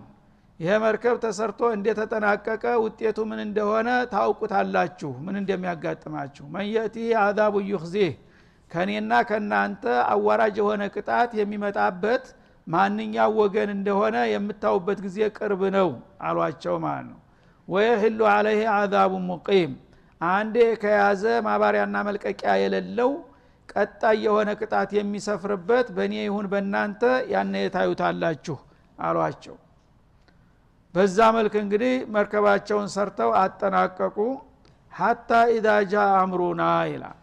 ይሄ 0.60 0.72
መርከብ 0.82 1.16
ተሰርቶ 1.22 1.60
እንደተጠናቀቀ 1.76 2.64
ውጤቱ 2.82 3.18
ምን 3.30 3.40
እንደሆነ 3.46 3.88
ታውቁታላችሁ። 4.12 5.10
ምን 5.24 5.36
እንደሚያጋጥማችሁ? 5.40 6.44
መንየቲ 6.54 6.96
አዛቡ 7.22 7.54
ዩኽዜህ 7.70 8.12
ከእኔና 8.70 9.12
ከእናንተ 9.28 9.82
አዋራጅ 10.12 10.54
የሆነ 10.60 10.82
ቅጣት 10.94 11.30
የሚመጣበት 11.40 12.24
ማንኛው 12.66 13.32
ወገን 13.40 13.70
እንደሆነ 13.76 14.16
የምታውበት 14.32 14.98
ጊዜ 15.06 15.18
ቅርብ 15.36 15.62
ነው 15.76 15.88
አሏቸው 16.28 16.76
ማለት 16.84 17.06
ነው። 17.10 17.18
ወየህሉ 17.68 18.20
አለይህ 18.32 18.64
አዛቡ 18.76 19.12
ሙቂም 19.28 19.72
አንዴ 20.20 20.56
ከያዘ 20.82 21.24
ማባሪያና 21.46 21.96
መልቀቂያ 22.08 22.52
የሌለው 22.62 23.12
ቀጣይ 23.68 24.16
የሆነ 24.26 24.50
ቅጣት 24.60 24.90
የሚሰፍርበት 24.98 25.86
በእኔ 25.96 26.14
ይሁን 26.24 26.48
በእናንተ 26.52 27.02
ያነ 27.32 27.54
የታዩታላችሁ 27.64 28.56
አሏቸው 28.98 29.56
በዛ 30.94 31.18
መልክ 31.36 31.54
እንግዲህ 31.60 31.94
መርከባቸውን 32.14 32.88
ሰርተው 32.94 33.30
አጠናቀቁ። 33.40 34.16
ሀታ 34.92 35.30
ኢዛ 35.54 35.66
አምሩና 36.18 36.62
ይላል። 36.90 37.16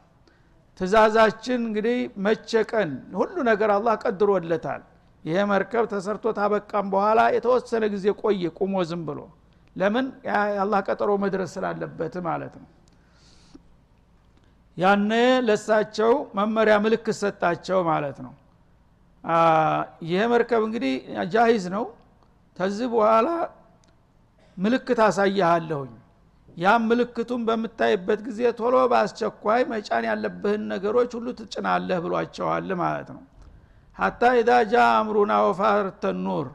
ትእዛዛችን 0.79 1.60
እንግዲህ 1.67 1.97
መቼ 2.25 2.51
ቀን 2.71 2.89
ሁሉ 3.19 3.36
ነገር 3.49 3.69
አላህ 3.75 3.95
ቀድሮለታል። 4.03 4.81
ይሄ 5.25 5.38
መርከብ 5.51 5.86
ተሰርቶ 5.91 6.25
ታበቃም 6.38 6.88
በኋላ 6.93 7.19
የተወሰነ 7.36 7.84
ጊዜ 7.93 8.05
ቆየ 8.21 8.43
ቁሞ 8.60 8.73
ዝም 8.89 9.01
ብሎ። 9.07 9.19
ለምን? 9.75 10.05
የአላህ 10.27 10.79
ቀጠሮ 10.88 11.10
መድረስ 11.23 11.49
ስላለበት 11.55 12.15
ማለት 12.27 12.53
ነው። 12.62 12.67
ያነ 14.77 15.12
ለሳቸው 15.47 16.12
መመሪያ 16.38 16.75
ምልክት 16.86 17.15
ሰጣቸው 17.21 17.79
ማለት 17.89 18.17
ነው። 18.25 18.34
ይሄ 20.07 20.21
መርከብ 20.34 20.62
እንግዲህ 20.67 20.93
ጃሂዝ 21.34 21.65
ነው። 21.75 21.84
ከዚህ 22.60 22.88
በኋላ 22.93 23.27
ምልክት 24.58 25.00
አሳያሃለሁኝ 25.06 25.92
ያም 26.58 26.82
ምልክቱን 26.90 27.42
በምታይበት 27.48 28.20
ጊዜ 28.26 28.40
ቶሎ 28.58 28.76
በአስቸኳይ 28.92 29.62
መጫን 29.72 30.06
ያለብህን 30.10 30.64
ነገሮች 30.72 31.12
ሁሉ 31.18 31.28
ትጭናለህ 31.40 32.00
ብሏቸዋል 32.06 32.70
ማለት 32.82 33.10
ነው። 33.16 33.22
ሀታ 33.98 34.22
ኢዛ 34.40 34.52
ጃ 34.72 34.86
አምሩና 34.98 35.34
ወፋርተ 35.46 36.04
ኑር። 36.26 36.48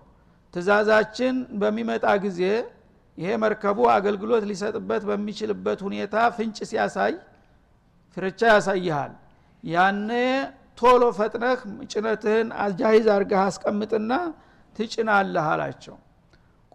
ትእዛዛችን 0.54 1.36
በሚመጣ 1.60 2.04
ጊዜ 2.24 2.40
ይሄ 3.18 3.28
መርከቡ 3.42 3.78
አገልግሎት 3.94 4.44
ሊሰጥበት 4.50 5.02
በሚችልበት 5.08 5.80
ሁኔታ 5.86 6.14
ፍንጭ 6.36 6.58
ሲያሳይ 6.70 7.14
ፍርቻ 8.16 8.40
ያሳይሃል። 8.52 9.12
يعني 9.64 10.10
ቶሎ 10.80 11.02
ፈጥነህ 11.18 11.60
ጭነትህን 11.92 12.48
جاهز 12.64 13.06
አርገህ 13.14 13.40
አስቀምጥና 13.46 14.12
ትጭናለህ 14.76 15.46
አላቸው 15.52 15.96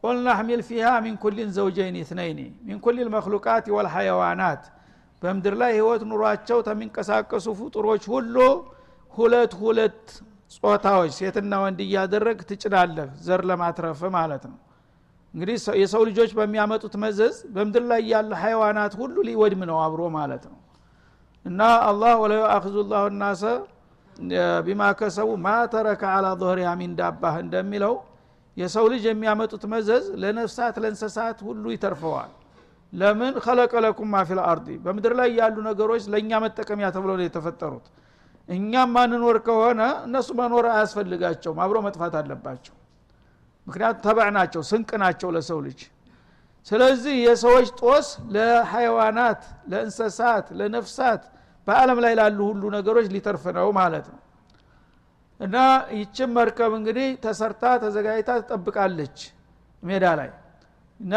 قلنا 0.04 0.28
احمل 0.38 0.62
فيها 0.68 0.88
من 1.06 1.16
كل 1.24 1.50
زوجين 1.58 1.96
اثنين 2.02 2.40
من 2.68 2.78
كل 2.86 3.10
المخلوقات 3.16 3.66
والحيوانات 3.76 4.64
በምድር 5.22 5.56
ላይ 5.62 5.72
ህይወት 5.78 6.04
ኑሯቸው 6.12 6.60
ተሚንቀሳቀሱ 6.68 7.48
ፍጡሮች 7.60 8.04
ሁሉ 8.14 8.36
ሁለት 9.14 9.54
ሁለት 9.62 10.02
ጾታዎች 10.56 11.12
ሴትና 11.20 11.54
ወንድ 11.64 11.80
እያደረግ 11.86 12.40
ትጭናለህ 12.50 13.10
ዘር 13.26 13.42
ለማትረፍ 13.50 14.02
ማለት 14.18 14.44
ነው። 14.50 14.58
እንግዲህ 15.34 15.56
የሰው 15.82 16.02
ልጆች 16.10 16.32
በሚያመጡት 16.38 16.94
መዘዝ 17.04 17.36
በምድር 17.54 17.84
ላይ 17.92 18.02
ያለ 18.12 18.32
حيوانات 18.42 18.94
ሁሉ 19.02 19.16
ሊወድም 19.28 19.62
ነው 19.70 19.78
አብሮ 19.86 20.02
ማለት 20.18 20.44
ነው። 20.52 20.58
እና 21.46 21.60
አላህ 21.90 22.14
ወለው 22.24 22.44
አክዙ 22.56 22.76
ላሁ 22.92 23.06
ናሰ 23.22 23.44
ቢማ 24.66 24.82
ከሰቡ 25.00 25.30
ማ 25.44 25.54
ተረከ 25.74 26.04
አላ 26.16 26.28
ظهሪያ 26.42 26.70
ሚን 26.80 26.92
ዳባህ 27.00 27.36
እንደሚለው 27.44 27.94
የሰው 28.62 28.86
ልጅ 28.92 29.04
የሚያመጡት 29.10 29.64
መዘዝ 29.74 30.06
ለነፍሳት 30.22 30.76
ለእንስሳት 30.84 31.38
ሁሉ 31.48 31.64
ይተርፈዋል። 31.76 32.32
ለምን? 32.94 33.34
ከለቀለኩም 33.44 34.10
ማ 34.14 34.22
ፊል 34.30 34.40
አርዲ። 34.46 34.68
በምድር 34.84 35.14
ላይ 35.20 35.30
ያሉ 35.40 35.56
ነገሮች 35.70 36.04
ለእኛ 36.14 36.32
መጠቀሚያ 36.46 36.88
ተብሎ 36.96 37.10
ነው 37.20 37.26
የተፈጠሩት። 37.28 37.86
እኛም 38.50 38.90
ማንኖር 38.96 39.38
ከሆነ 39.48 39.82
እነሱ 40.06 40.30
መኖር 40.40 40.66
አያስፈልጋቸውም 40.72 41.60
አብሮ 41.64 41.78
መጥፋት 41.88 42.14
አለባቸው። 42.20 42.76
ምክንያቱም 43.68 44.02
ተባዕ 44.06 44.30
ናቸው 44.38 44.62
ስንቅ 44.70 44.90
ናቸው 45.04 45.30
ለሰው 45.36 45.60
ልጅ። 45.66 45.80
ስለዚህ 46.68 47.16
የሰዎች 47.26 47.68
ጦስ 47.82 48.08
ለሐይዋናት 48.34 49.42
ለእንሰሳት 49.72 50.48
ለነፍሳት 50.60 51.22
በአለም 51.68 52.00
ላይ 52.06 52.14
ላሉ 52.20 52.40
ሁሉ 52.50 52.64
ነገሮች 52.76 53.08
ሊተርፍ 53.16 53.44
ነው 53.58 53.68
ማለት 53.80 54.06
ነው 54.12 54.20
እና 55.42 55.56
ይችን 55.98 56.30
መርከብ 56.36 56.72
እንግዲህ 56.80 57.08
ተሰርታ 57.24 57.64
ተዘጋጅታ 57.84 58.32
ትጠብቃለች 58.42 59.18
ሜዳ 59.84 60.06
ላይ። 60.20 60.30
እና 61.00 61.14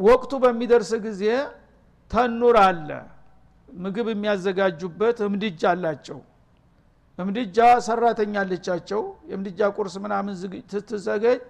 ወቅቱ 0.00 0.32
በሚደርስ 0.42 0.90
ጊዜ 1.06 1.22
ተኑር 2.10 2.56
አለ። 2.64 2.88
ምግብ 3.68 4.06
የሚያዘጋጁበት 4.12 5.18
እምድጃ 5.26 5.62
አላቸው። 5.72 6.18
እምድጃ 7.18 7.58
ሰራተኛ 7.86 8.34
አለቻቸው። 8.42 9.02
የምድጃ 9.30 9.60
ቁርስ 9.76 9.94
ምናምን 10.04 10.34
ስትዘገጅ 10.72 11.40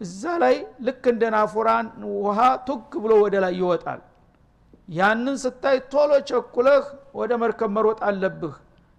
እዛ 0.00 0.22
ላይ 0.42 0.54
ልክ 0.86 1.04
እንደ 1.12 1.24
ናፉራን 1.34 1.86
ውሃ 2.18 2.38
ቱግ 2.66 2.90
ብሎ 3.02 3.12
ወደ 3.24 3.36
ላይ 3.44 3.54
ይወጣል። 3.60 4.00
ያንን 4.88 5.36
ስታይ 5.44 5.78
ቶሎ 5.92 6.10
ቸኩለህ 6.28 6.84
ወደ 7.20 7.32
መርከብ 7.42 7.70
መሮጥ 7.76 7.98
አለብህ 8.08 8.54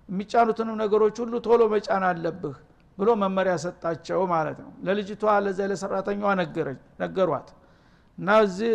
የሚጫኑትንም 0.09 0.75
ነገሮች 0.81 1.15
ሁሉ 1.23 1.33
ቶሎ 1.45 1.61
መጫን 1.73 2.03
አለብህ 2.09 2.55
ብሎ 2.97 3.09
መመሪያ 3.21 3.53
ሰጣቸው 3.63 4.19
ማለት 4.31 4.57
ነው። 4.63 4.71
ለልጅቷ 4.85 5.23
ለዛ 5.45 5.59
ለሰራተኛዋ 5.71 6.29
ነገሯት። 7.01 7.49
እና 8.17 8.29
እዚህ 8.45 8.71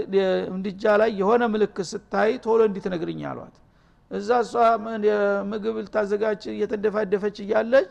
ምድጃ 0.54 0.84
ላይ 1.00 1.10
የሆነ 1.20 1.42
ምልክት 1.54 1.86
ስታይ 1.92 2.32
ቶሎ 2.44 2.60
እንዲትነግርኝ 2.68 3.22
አሏት። 3.30 3.54
እዛ 4.10 4.30
እሷ 4.44 4.54
ምግብ 5.50 5.76
ልታዘጋጅ 5.84 6.42
እየተደፋደፈች 6.54 7.36
እያለች 7.44 7.88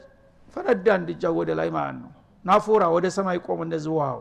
ፈነዳ 0.55 0.87
እንድጃው 0.99 1.33
ወደ 1.39 1.51
ላይ 1.59 1.69
ማለት 1.75 1.97
ነው። 2.03 2.11
ናፉራ 2.45 2.83
ወደ 2.95 3.07
ሰማይ 3.17 3.37
ቆም 3.45 3.59
እንደዚህ 3.65 3.91
ውሃው። 3.95 4.19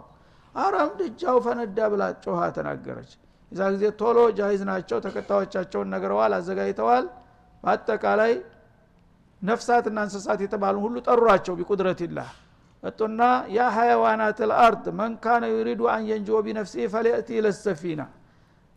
አረ 0.55 0.77
ምድጃው 0.91 1.37
ፈነዳ 1.47 1.79
ብላ 1.93 2.05
ጮኋ 2.25 2.41
ተናገረች። 2.57 3.11
የዛ 3.53 3.61
ጊዜ 3.75 3.85
ቶሎ 4.01 4.19
ጃሂዝ 4.39 4.63
ናቸው 4.69 4.99
ተከታዮቻቸውን 5.07 5.89
ነግረዋል 5.95 6.33
አዘጋጅተዋል። 6.39 7.07
በአጠቃላይ 7.65 8.33
ነፍሳትና 9.43 9.99
እንስሳት 10.07 10.41
የተባሉ 10.45 10.77
ሁሉ 10.85 10.97
ጠሯቸው 11.09 11.55
ቢቁድረትላህ 11.59 12.29
መጡና 12.83 13.21
ያ 13.55 13.61
ሀይዋናት 13.77 14.39
ልአርድ 14.51 14.85
መን 14.99 15.15
ዩሪዱ 15.53 15.81
አን 15.95 16.05
ቢነፍሲ 16.47 16.75
ፈሊእቲ 16.93 17.41
ለሰፊና። 17.47 18.03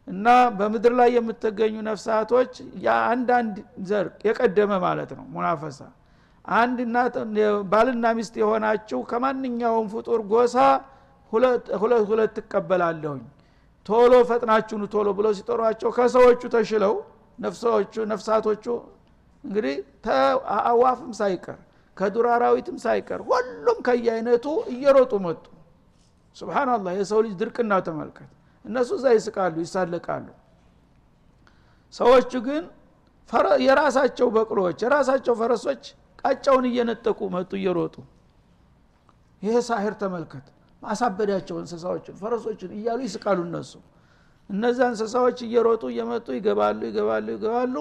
እና 0.08 0.28
በምድር 0.58 0.94
ላይ 1.00 1.10
የምትገኙ 1.16 1.76
ነፍሳቶች 1.88 2.54
የአንዳንድ 2.86 3.56
ዘር 3.90 4.08
የቀደመ 4.28 4.72
ማለት 4.86 5.12
ነው 5.18 5.26
ሙናፈሳ። 5.36 5.80
አንድ 6.46 6.80
ባልና 7.72 8.06
ሚስት 8.18 8.34
የሆናችሁ 8.42 9.00
ከማንኛውም 9.12 9.88
ፍጡር 9.94 10.22
ጎሳ 10.32 10.56
ሁለት 11.32 11.68
ሁለት 12.08 12.34
ትቀበላለሁኝ 12.38 13.22
ቶሎ 13.86 14.14
ፈጥናችሁኑ 14.30 14.84
ቶሎ 14.94 15.08
ብለው 15.18 15.32
ሲጠሯቸው 15.38 15.90
ከሰዎቹ 15.98 16.42
ተሽለው 16.56 16.94
ነፍሳቶቹ 18.12 18.66
እንግዲህ 19.44 19.76
አዋፍም 20.70 21.12
ሳይቀር 21.20 21.60
ከዱር 21.98 22.28
አራዊትም 22.36 22.78
ሳይቀር 22.84 23.20
ሁሉም 23.28 23.80
ከየአይነቱ 23.88 24.46
እየሮጡ 24.74 25.14
መጡ። 25.26 25.44
ስብናላህ 26.36 26.94
የሰው 27.00 27.20
ልጅ 27.26 27.34
ድርቅና 27.42 27.74
ተመልከት። 27.88 28.30
እነሱ 28.66 28.90
እዛ 28.98 29.06
ይስቃሉ 29.16 29.56
ይሳለቃሉ። 29.64 30.28
ሰዎቹ 31.94 32.32
ግን 32.48 32.64
የራሳቸው 33.66 34.28
በቅሎዎች 34.36 34.80
የራሳቸው 34.86 35.34
ፈረሶች 35.40 35.84
ቃጫውን 36.22 36.66
እየነጠቁ 36.70 37.20
መጡ 37.36 37.52
እየሮጡ። 37.60 37.96
ይሄ 39.42 39.56
ሳሄር 39.68 39.94
ተመልከት 40.02 40.46
ማሳበዳቸው 40.82 41.56
እንስሳዎችን 41.62 42.16
ፈረሶችን 42.22 42.72
እያሉ 42.78 43.00
ይስቃሉ 43.08 43.40
እነሱ። 43.48 43.74
እነዛ 44.50 44.80
እንስሳዎች 44.92 45.38
እየሮጡ 45.48 45.84
እየመጡ 45.94 46.28
ይገባሉ 46.38 46.80
ይገባሉ 46.90 47.28
ይገባሉ 47.36 47.76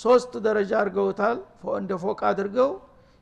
ሶስት 0.00 0.32
ደረጃ 0.46 0.70
አድርገውታል። 0.80 1.38
እንደ 1.80 1.92
ፎቅ 2.02 2.20
አድርገው 2.30 2.70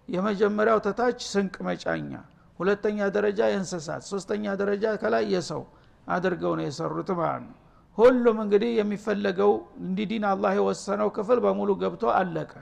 የመጀመሪያው 0.08 0.78
ተታች 0.86 1.18
ስንቅ 1.32 1.54
መጫኛ 1.68 2.12
ሁለተኛ 2.60 2.98
ደረጃ 3.16 3.40
የእንስሳት 3.50 4.02
ሶስተኛ 4.10 4.44
ደረጃ 4.60 4.84
ከላይ 5.02 5.24
የሰው 5.34 5.62
አድርገው 6.06 6.52
ነው 6.58 6.64
የሰሩት 6.66 7.10
ማለት 7.18 7.42
ነው። 7.46 7.56
ሁሉም 7.98 8.36
እንግዲህ 8.44 8.70
የሚፈለገው 8.78 9.52
እንዲዲን 9.82 10.24
አላህ 10.32 10.52
የወሰነው 10.58 11.08
ክፍል 11.16 11.38
በሙሉ 11.44 11.70
ገብቶ 11.82 12.04
አለቀ። 12.18 12.52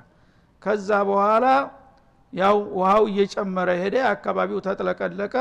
ከዛ 0.63 0.91
በኋላ 1.09 1.47
ያው 2.33 2.57
ውሃው 2.79 3.05
እየጨመረ 3.11 3.69
ሄደ 3.83 3.97
አካባቢው 4.13 4.61
ተጥለቀለቀ። 4.67 5.35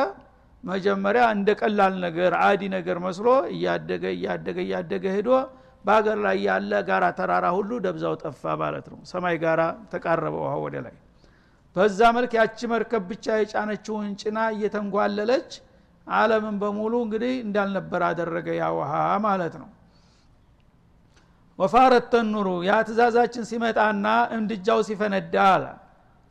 መጀመሪያ 0.64 1.24
እንደ 1.36 1.50
ቀላል 1.62 1.94
ነገር 2.06 2.34
አዲ 2.44 2.62
ነገር 2.76 2.98
መስሎ 3.06 3.28
እያደገ 3.56 4.04
እያደገ 4.18 4.58
እያደገ 4.66 5.06
ሄዶ 5.16 5.30
በሀገር 5.86 6.18
ላይ 6.26 6.38
ያለ 6.46 6.72
ጋራ 6.88 7.06
ተራራ 7.18 7.46
ሁሉ 7.58 7.72
ደብዛው 7.86 8.14
ጠፋ 8.24 8.44
ማለት 8.62 8.86
ነው። 8.92 9.00
ሰማይ 9.12 9.36
ጋራ 9.44 9.62
ተቃረበ 9.92 10.36
ውሃ 10.44 10.54
ወደ 10.64 10.76
ላይ። 10.86 10.96
በዛ 11.76 12.00
መልክ 12.16 12.32
ያቺ 12.40 12.60
መርከብ 12.72 13.04
ብቻ 13.10 13.26
የጫነችውን 13.40 14.10
ጭና 14.22 14.38
እየተንጓለለች 14.56 15.50
አለምን 16.08 16.56
በሙሉ 16.62 16.94
እንግዲህ 17.06 17.34
እንዳልነበር 17.46 18.02
አደረገ 18.10 18.48
ያ 18.58 18.68
ውሃ 18.78 18.92
ማለት 19.26 19.56
ነው። 19.62 19.70
وفار 21.60 22.06
التنور 22.14 22.48
ያ 22.68 22.78
ትእዛዛችን 22.88 23.44
ሲመጣና 23.50 24.08
ምድጃው 24.36 24.80
ሲፈነዳ 24.88 25.36
አለ። 25.52 25.66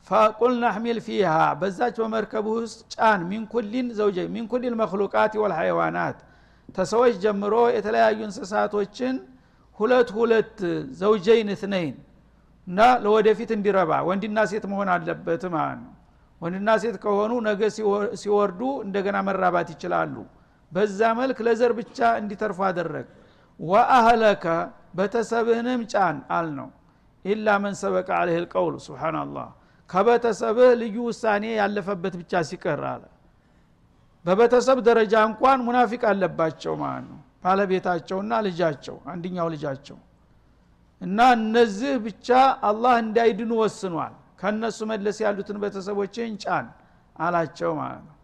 فقلنا 0.07 0.65
احمل 0.75 0.99
فيها 1.07 1.31
በዛች 1.61 1.97
በመርከብ 2.03 2.47
ውስጥ 2.55 2.81
ጫን። 2.95 3.21
من 3.31 3.59
كل 3.59 3.87
زوج 3.99 4.19
من 4.35 4.55
كل 4.55 4.75
المخلوقات 4.81 5.35
والحيوانات። 5.43 6.19
ተሰዎች 6.69 7.15
ጀምሮ 7.25 7.55
የተለያዩ 7.77 8.19
እንስሳቶችን 8.29 9.15
ሁለት 9.79 10.09
ሁለት 10.17 10.57
ዘውጀይን 11.01 11.49
እትነይን 11.55 11.97
እና 12.67 12.81
ለወደፊት 13.05 13.51
እንዲረባ 13.57 13.93
ወንድና 14.09 14.39
ሴት 14.51 14.65
መሆን 14.73 14.89
አለበት 14.95 15.43
ማለት 15.55 15.81
ነው። 15.85 15.93
ወንድና 16.41 16.71
ሴት 16.83 16.97
ከሆኑ 17.05 17.33
ነገ 17.49 17.61
ሲወርዱ 18.23 18.61
እንደገና 18.87 19.17
መራባት 19.29 19.69
ይችላሉ። 19.75 20.15
በዛ 20.73 21.01
መልክ 21.19 21.39
ለዘር 21.47 21.73
ብቻ 21.81 21.99
እንዲተርፉ 22.21 22.59
አደረግ። 22.69 23.07
ወአህለከ 23.61 24.45
በተሰብህንም 24.99 25.83
ጫን 25.93 26.17
አል 26.37 26.49
ነው። 26.59 26.69
ኢላ 27.25 27.49
መን 27.63 27.75
ሰበቀ 27.83 28.09
አለህ 28.21 28.37
ልቀውል 28.45 28.75
ስብናላህ 28.87 29.49
ከቤተሰብህ 29.91 30.71
ልዩ 30.81 30.97
ውሳኔ 31.09 31.45
ያለፈበት 31.61 32.15
ብቻ 32.21 32.43
ሲቀር 32.49 32.83
አለ። 32.93 33.03
በቤተሰብ 34.25 34.79
ደረጃ 34.89 35.15
እንኳን 35.29 35.59
ሙናፊቅ 35.67 36.03
አለባቸው 36.11 36.75
ማለት 36.83 37.07
ነው 37.11 37.21
ባለቤታቸውና 37.45 38.33
ልጃቸው 38.47 38.97
አንድኛው 39.13 39.49
ልጃቸው። 39.55 39.99
እና 41.03 41.19
እነዚህ 41.39 41.95
ብቻ 42.05 42.29
አላህ 42.69 42.95
እንዳይድኑ 43.05 43.53
ወስኗል። 43.63 44.13
ከነሱ 44.41 44.79
መለስ 44.91 45.17
ያሉትን 45.25 45.59
ቤተሰቦችን 45.63 46.33
ጫን 46.43 46.67
አላቸው 47.17 47.71
ማለት 47.81 48.03
ነው። 48.05 48.15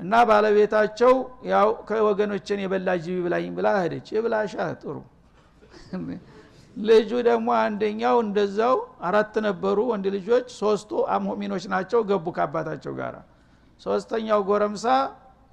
እና 0.00 0.12
ባለቤታቸው 0.28 1.12
ያው 1.52 1.68
ከወገኖችን 1.88 2.58
የበላ 2.62 2.88
ጅቢ 3.04 3.18
ብላኝ 3.26 3.46
ብላ 3.58 3.68
ሄደች። 3.82 4.08
የብላሻ 4.16 4.54
ጥሩ። 4.82 4.96
ልጁ 6.76 7.10
ደግሞ 7.28 7.48
አንደኛው 7.60 8.16
እንደዛው 8.24 8.74
አራት 9.08 9.34
ነበሩ 9.46 9.78
ወንድ 9.90 10.06
ልጆች 10.16 10.46
ሶስቱ 10.60 10.90
ሙእሚኖች 11.24 11.64
ናቸው። 11.72 12.00
ገቡ 12.10 12.26
ከአባታቸው 12.36 12.92
ጋር 12.98 13.14
ሶስተኛው 13.80 14.40
ጎረምሳ 14.48 14.84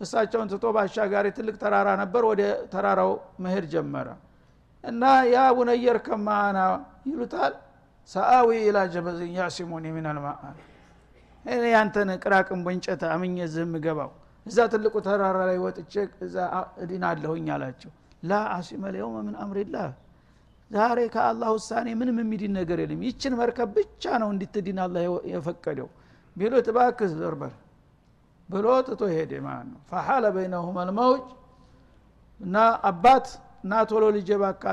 እሳቸውን 0.04 0.48
ትቶ 0.52 0.66
ባሻጋሪ 0.76 1.28
ትልቅ 1.38 1.56
ተራራ 1.64 1.90
ነበር። 2.02 2.24
ወደ 2.32 2.42
ተራራው 2.74 3.12
መሄድ 3.44 3.66
ጀመረ 3.74 4.08
እና 4.84 5.04
ያ 5.34 5.44
ቡነየር 5.58 5.98
ከማና 6.06 6.58
ይሉታል 7.10 7.54
ሰአዊ 8.10 8.50
ኢላ 8.64 8.78
ጀበዝን 8.94 9.32
ያሲሙኒ 9.38 9.86
ሚነልማ 9.96 10.28
እኔ 11.46 11.64
ያንተን 11.74 12.10
ቅራቅም 12.24 12.60
በእንጨት 12.66 13.02
አምኘ 13.10 13.38
ዝህ 13.54 13.66
ምገባው 13.72 14.12
እዛ 14.46 14.58
ትልቁ 14.72 14.96
ተራራ 15.06 15.38
ላይ 15.50 15.58
ወጥቼ 15.66 15.94
እዛ 16.26 16.36
እድናለሁኝ 16.84 17.48
አላቸው። 17.56 17.92
ላ 18.24 18.40
አሲመ 18.56 18.84
ልየውመ 18.94 19.18
ምን 19.28 19.36
አምሪላህ። 19.44 19.88
ዛሬ 20.72 21.00
ከአላህ 21.14 21.50
ውሳኔ 21.56 21.88
ምንም 22.00 22.18
የሚድን 22.22 22.54
ነገር 22.60 22.78
የለም። 22.84 23.02
ይችን 23.08 23.34
መርከብ 23.40 23.70
ብቻ 23.78 24.04
ነው 24.22 24.30
እንድትድን 24.34 24.80
አላ 24.86 24.96
የፈቀደው። 25.34 25.90
ቢሉት 26.36 26.68
እባክህ 26.72 27.12
ዘርበር 27.14 27.52
ብሎ 28.50 28.68
ትቶ 28.88 29.02
ሄደ 29.14 29.32
ማለት 29.46 29.68
ነው። 29.72 29.80
ፈሓለ 29.90 30.24
በይነሁም 30.36 30.78
አልመውጅ 30.84 31.26
እና 32.42 32.56
አባት 32.90 33.28
እና 33.64 33.74
ቶሎ 33.90 34.04
ልጄ 34.16 34.30
ባካ 34.42 34.64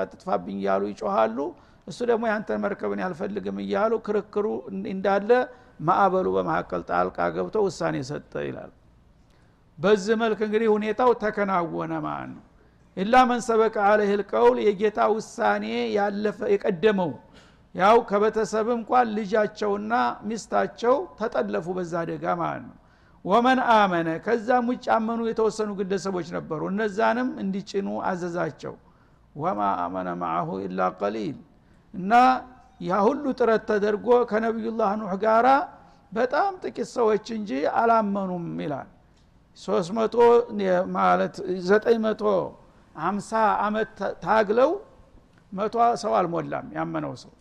አትጥፋብኝ 0.00 0.56
እያሉ 0.60 0.82
ይጮሃሉ። 0.92 1.38
እሱ 1.86 1.98
ደግሞ 2.10 2.24
ያንተን 2.30 2.60
መርከብን 2.64 3.00
ያልፈልግም 3.04 3.56
እያሉ 3.64 3.92
ክርክሩ 4.06 4.46
እንዳለ 4.92 5.30
ማዕበሉ 5.80 6.26
በመካከል 6.36 6.80
ጣልቃ 6.90 7.18
ገብቶ 7.36 7.56
ውሳኔ 7.66 7.96
ሰጠ 8.10 8.32
ይላል። 8.48 8.72
በዚህ 9.78 10.14
መልክ 10.22 10.40
እንግዲህ 10.46 10.68
ሁኔታው 10.74 11.10
ተከናወነ 11.22 11.92
ማለት 12.06 12.30
ነው። 12.34 12.44
ኢላ 12.96 13.14
መን 13.28 13.40
ሰበቀ 13.46 13.76
አለህ 13.90 14.10
ልቀውል 14.20 14.58
የጌታ 14.66 15.00
ውሳኔ 15.14 15.64
ያለፈ 15.96 16.38
የቀደመው 16.54 17.12
ያው 17.74 17.96
ከቤተሰብ 18.08 18.68
እንኳን 18.76 19.06
ልጃቸውና 19.16 19.92
ሚስታቸው 20.28 20.96
ተጠለፉ 21.18 21.66
በዛ 21.76 21.92
አደጋ 22.02 22.24
ማለት 22.40 22.64
ነው 22.68 22.76
ወመን 23.24 23.58
አመነ። 23.72 24.08
ከዛም 24.24 24.66
ውጭ 24.70 24.86
አመኑ 24.94 25.20
የተወሰኑ 25.28 25.70
ግለሰቦች 25.80 26.28
ነበሩ። 26.36 26.60
እነዛንም 26.72 27.28
እንዲጭኑ 27.42 27.88
አዘዛቸው። 28.10 28.74
ወማ 29.34 29.60
አመነ 29.82 30.08
ማአሁ 30.20 30.48
ኢላ 30.64 30.80
ቀሊል። 31.00 31.36
እና 31.94 32.12
ያ 32.80 33.00
ሁሉ 33.06 33.24
ጥረት 33.38 33.62
ተደርጎ 33.70 34.08
ከነቢዩላህ 34.30 34.90
ኑሕ 35.00 35.12
ጋራ 35.24 35.48
በጣም 36.12 36.52
ጥቂት 36.62 36.88
ሰዎች 36.96 37.26
እንጂ 37.36 37.50
አላመኑም 37.80 38.46
ይላል። 38.62 38.88
ሶስት 39.58 39.90
መቶ 39.98 40.16
ማለት 40.96 41.34
ዘጠኝ 41.68 41.98
መቶ 42.06 42.22
አምሳ 43.02 43.30
አመት 43.64 43.90
ታግለው 44.24 44.70
መቶ 45.52 45.74
ሰው 46.02 46.12
አልሞላም 46.18 46.66
ያመነው 46.76 47.12
ሰው። 47.22 47.32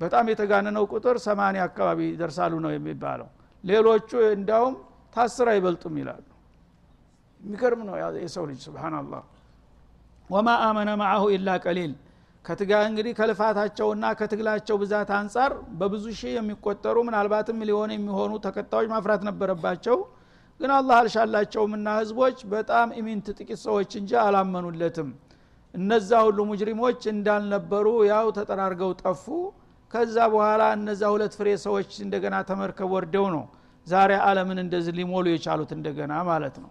በጣም 0.00 0.24
የተጋነነው 0.30 0.84
ቁጥር 0.92 1.16
ሰማኒያ 1.26 1.62
አካባቢ 1.68 2.00
ይደርሳሉ 2.10 2.54
ነው 2.64 2.72
የሚባለው 2.74 3.28
ሌሎቹ 3.66 4.10
እንዳውም 4.34 4.74
ታስር 5.14 5.48
አይበልጡም 5.52 5.94
ይላሉ። 6.00 6.24
የሚገርም 7.40 7.80
ነው 7.88 7.94
የሰው 8.24 8.44
ልጅ 8.50 8.58
ስብናላህ 8.66 9.22
ወማ 10.30 10.48
አመነ 10.66 10.90
ማአሁ 11.00 11.24
ኢላ 11.34 11.50
ቀሊል። 11.64 11.92
ከትጋ 12.44 12.72
እንግዲህ 12.88 13.12
ከልፋታቸውና 13.18 14.04
ከትግላቸው 14.18 14.76
ብዛት 14.82 15.10
አንጻር 15.16 15.52
በብዙ 15.78 16.04
ሺህ 16.18 16.32
የሚቆጠሩ 16.36 16.96
ምናልባትም 17.08 17.56
ሚሊዮን 17.60 17.92
የሚሆኑ 17.94 18.32
ተከታዮች 18.44 18.88
ማፍራት 18.92 19.22
ነበረባቸው። 19.28 19.96
ግን 20.60 20.70
አላህ 20.76 20.96
አልሻላቸውምና 21.00 21.88
ህዝቦች 21.98 22.38
በጣም 22.52 22.94
ኢሚንት 23.00 23.26
ጥቂት 23.38 23.60
ሰዎች 23.66 23.90
እንጂ 24.00 24.12
አላመኑለትም። 24.22 25.08
እነዛ 25.74 26.10
ሁሉ 26.26 26.38
ሙጅሪሞች 26.50 27.00
እንዳልነበሩ 27.12 27.86
ያው 28.10 28.26
ተጠራርገው 28.36 28.92
ጠፉ። 29.02 29.24
ከዛ 29.90 30.16
በኋላ 30.32 30.62
እነዛ 30.76 31.02
ሁለት 31.14 31.34
ፍሬ 31.38 31.48
ሰዎች 31.66 31.90
እንደገና 32.04 32.36
ተመርከብ 32.48 32.88
ወርደው 32.94 33.26
ነው 33.34 33.44
ዛሬ 33.86 34.12
አለምን 34.26 34.58
እንደዚህ 34.62 34.92
ሊሞሉ 34.98 35.26
የቻሉት 35.32 35.70
እንደገና 35.76 36.12
ማለት 36.28 36.56
ነው። 36.62 36.70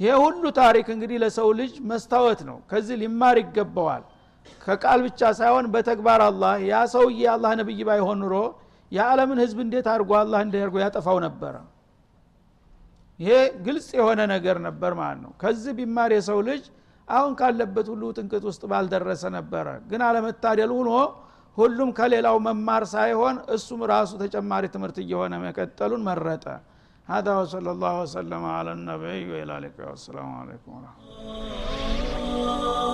ይሄ 0.00 0.12
ሁሉ 0.24 0.42
ታሪክ 0.58 0.86
እንግዲህ 0.94 1.16
ለሰው 1.22 1.48
ልጅ 1.60 1.72
መስታወት 1.90 2.40
ነው። 2.48 2.56
ከዚህ 2.70 2.96
ሊማር 3.02 3.36
ይገባዋል። 3.42 4.02
ከቃል 4.60 5.00
ብቻ 5.06 5.20
ሳይሆን 5.38 5.66
በተግባር 5.74 6.20
አላህ 6.26 6.52
ያ 6.68 6.76
ሰውዬ 6.94 7.22
አላህ 7.34 7.52
ነብይ 7.60 7.80
ባይሆን 7.88 8.18
ኑሮ 8.22 8.34
የዓለምን 8.92 9.38
ህዝብ 9.44 9.58
እንዴት 9.64 9.86
አድርጎ 9.92 10.10
አላህ 10.20 10.40
እንዲያርጎ 10.46 10.76
ያጠፋው 10.84 11.18
ነበረ? 11.26 11.54
ይሄ 13.18 13.32
ግልጽ 13.66 13.88
የሆነ 13.98 14.20
ነገር 14.34 14.56
ነበር 14.66 14.92
ማለት 15.00 15.20
ነው። 15.24 15.32
ከዚህ 15.42 15.72
ቢማር 15.78 16.10
የሰው 16.16 16.40
ልጅ 16.48 16.62
አሁን 17.08 17.32
ካለበት 17.40 17.86
ሁሉ 17.92 18.02
ጥንቅጥ 18.16 18.42
ውስጥ 18.48 18.62
ባልደረሰ 18.70 19.24
ነበረ። 19.36 19.66
ግን 19.90 20.00
አለመታደል 20.08 20.70
ሁኖ 20.78 20.90
ሁሉም 21.57 21.89
ከሌላው 21.97 22.37
መማር 22.47 22.83
ሳይሆን 22.93 23.35
እሱም 23.55 23.81
ራሱ 23.93 24.11
ተጨማሪ 24.23 24.63
ትምህርት 24.75 24.97
እየሆነ 25.05 25.33
መቀጠሉን 25.47 26.05
መረጠ 26.09 26.45
هذا 27.07 27.31
وصلى 27.39 27.69
الله 27.75 27.93
وسلم 28.03 28.43
على 28.57 28.71
النبي 28.77 29.21
وإلى 29.31 29.53
اللقاء 29.57 29.87
والسلام 29.89 30.29
عليكم 30.41 30.69
ورحمة 30.75 31.03
الله 31.03 32.86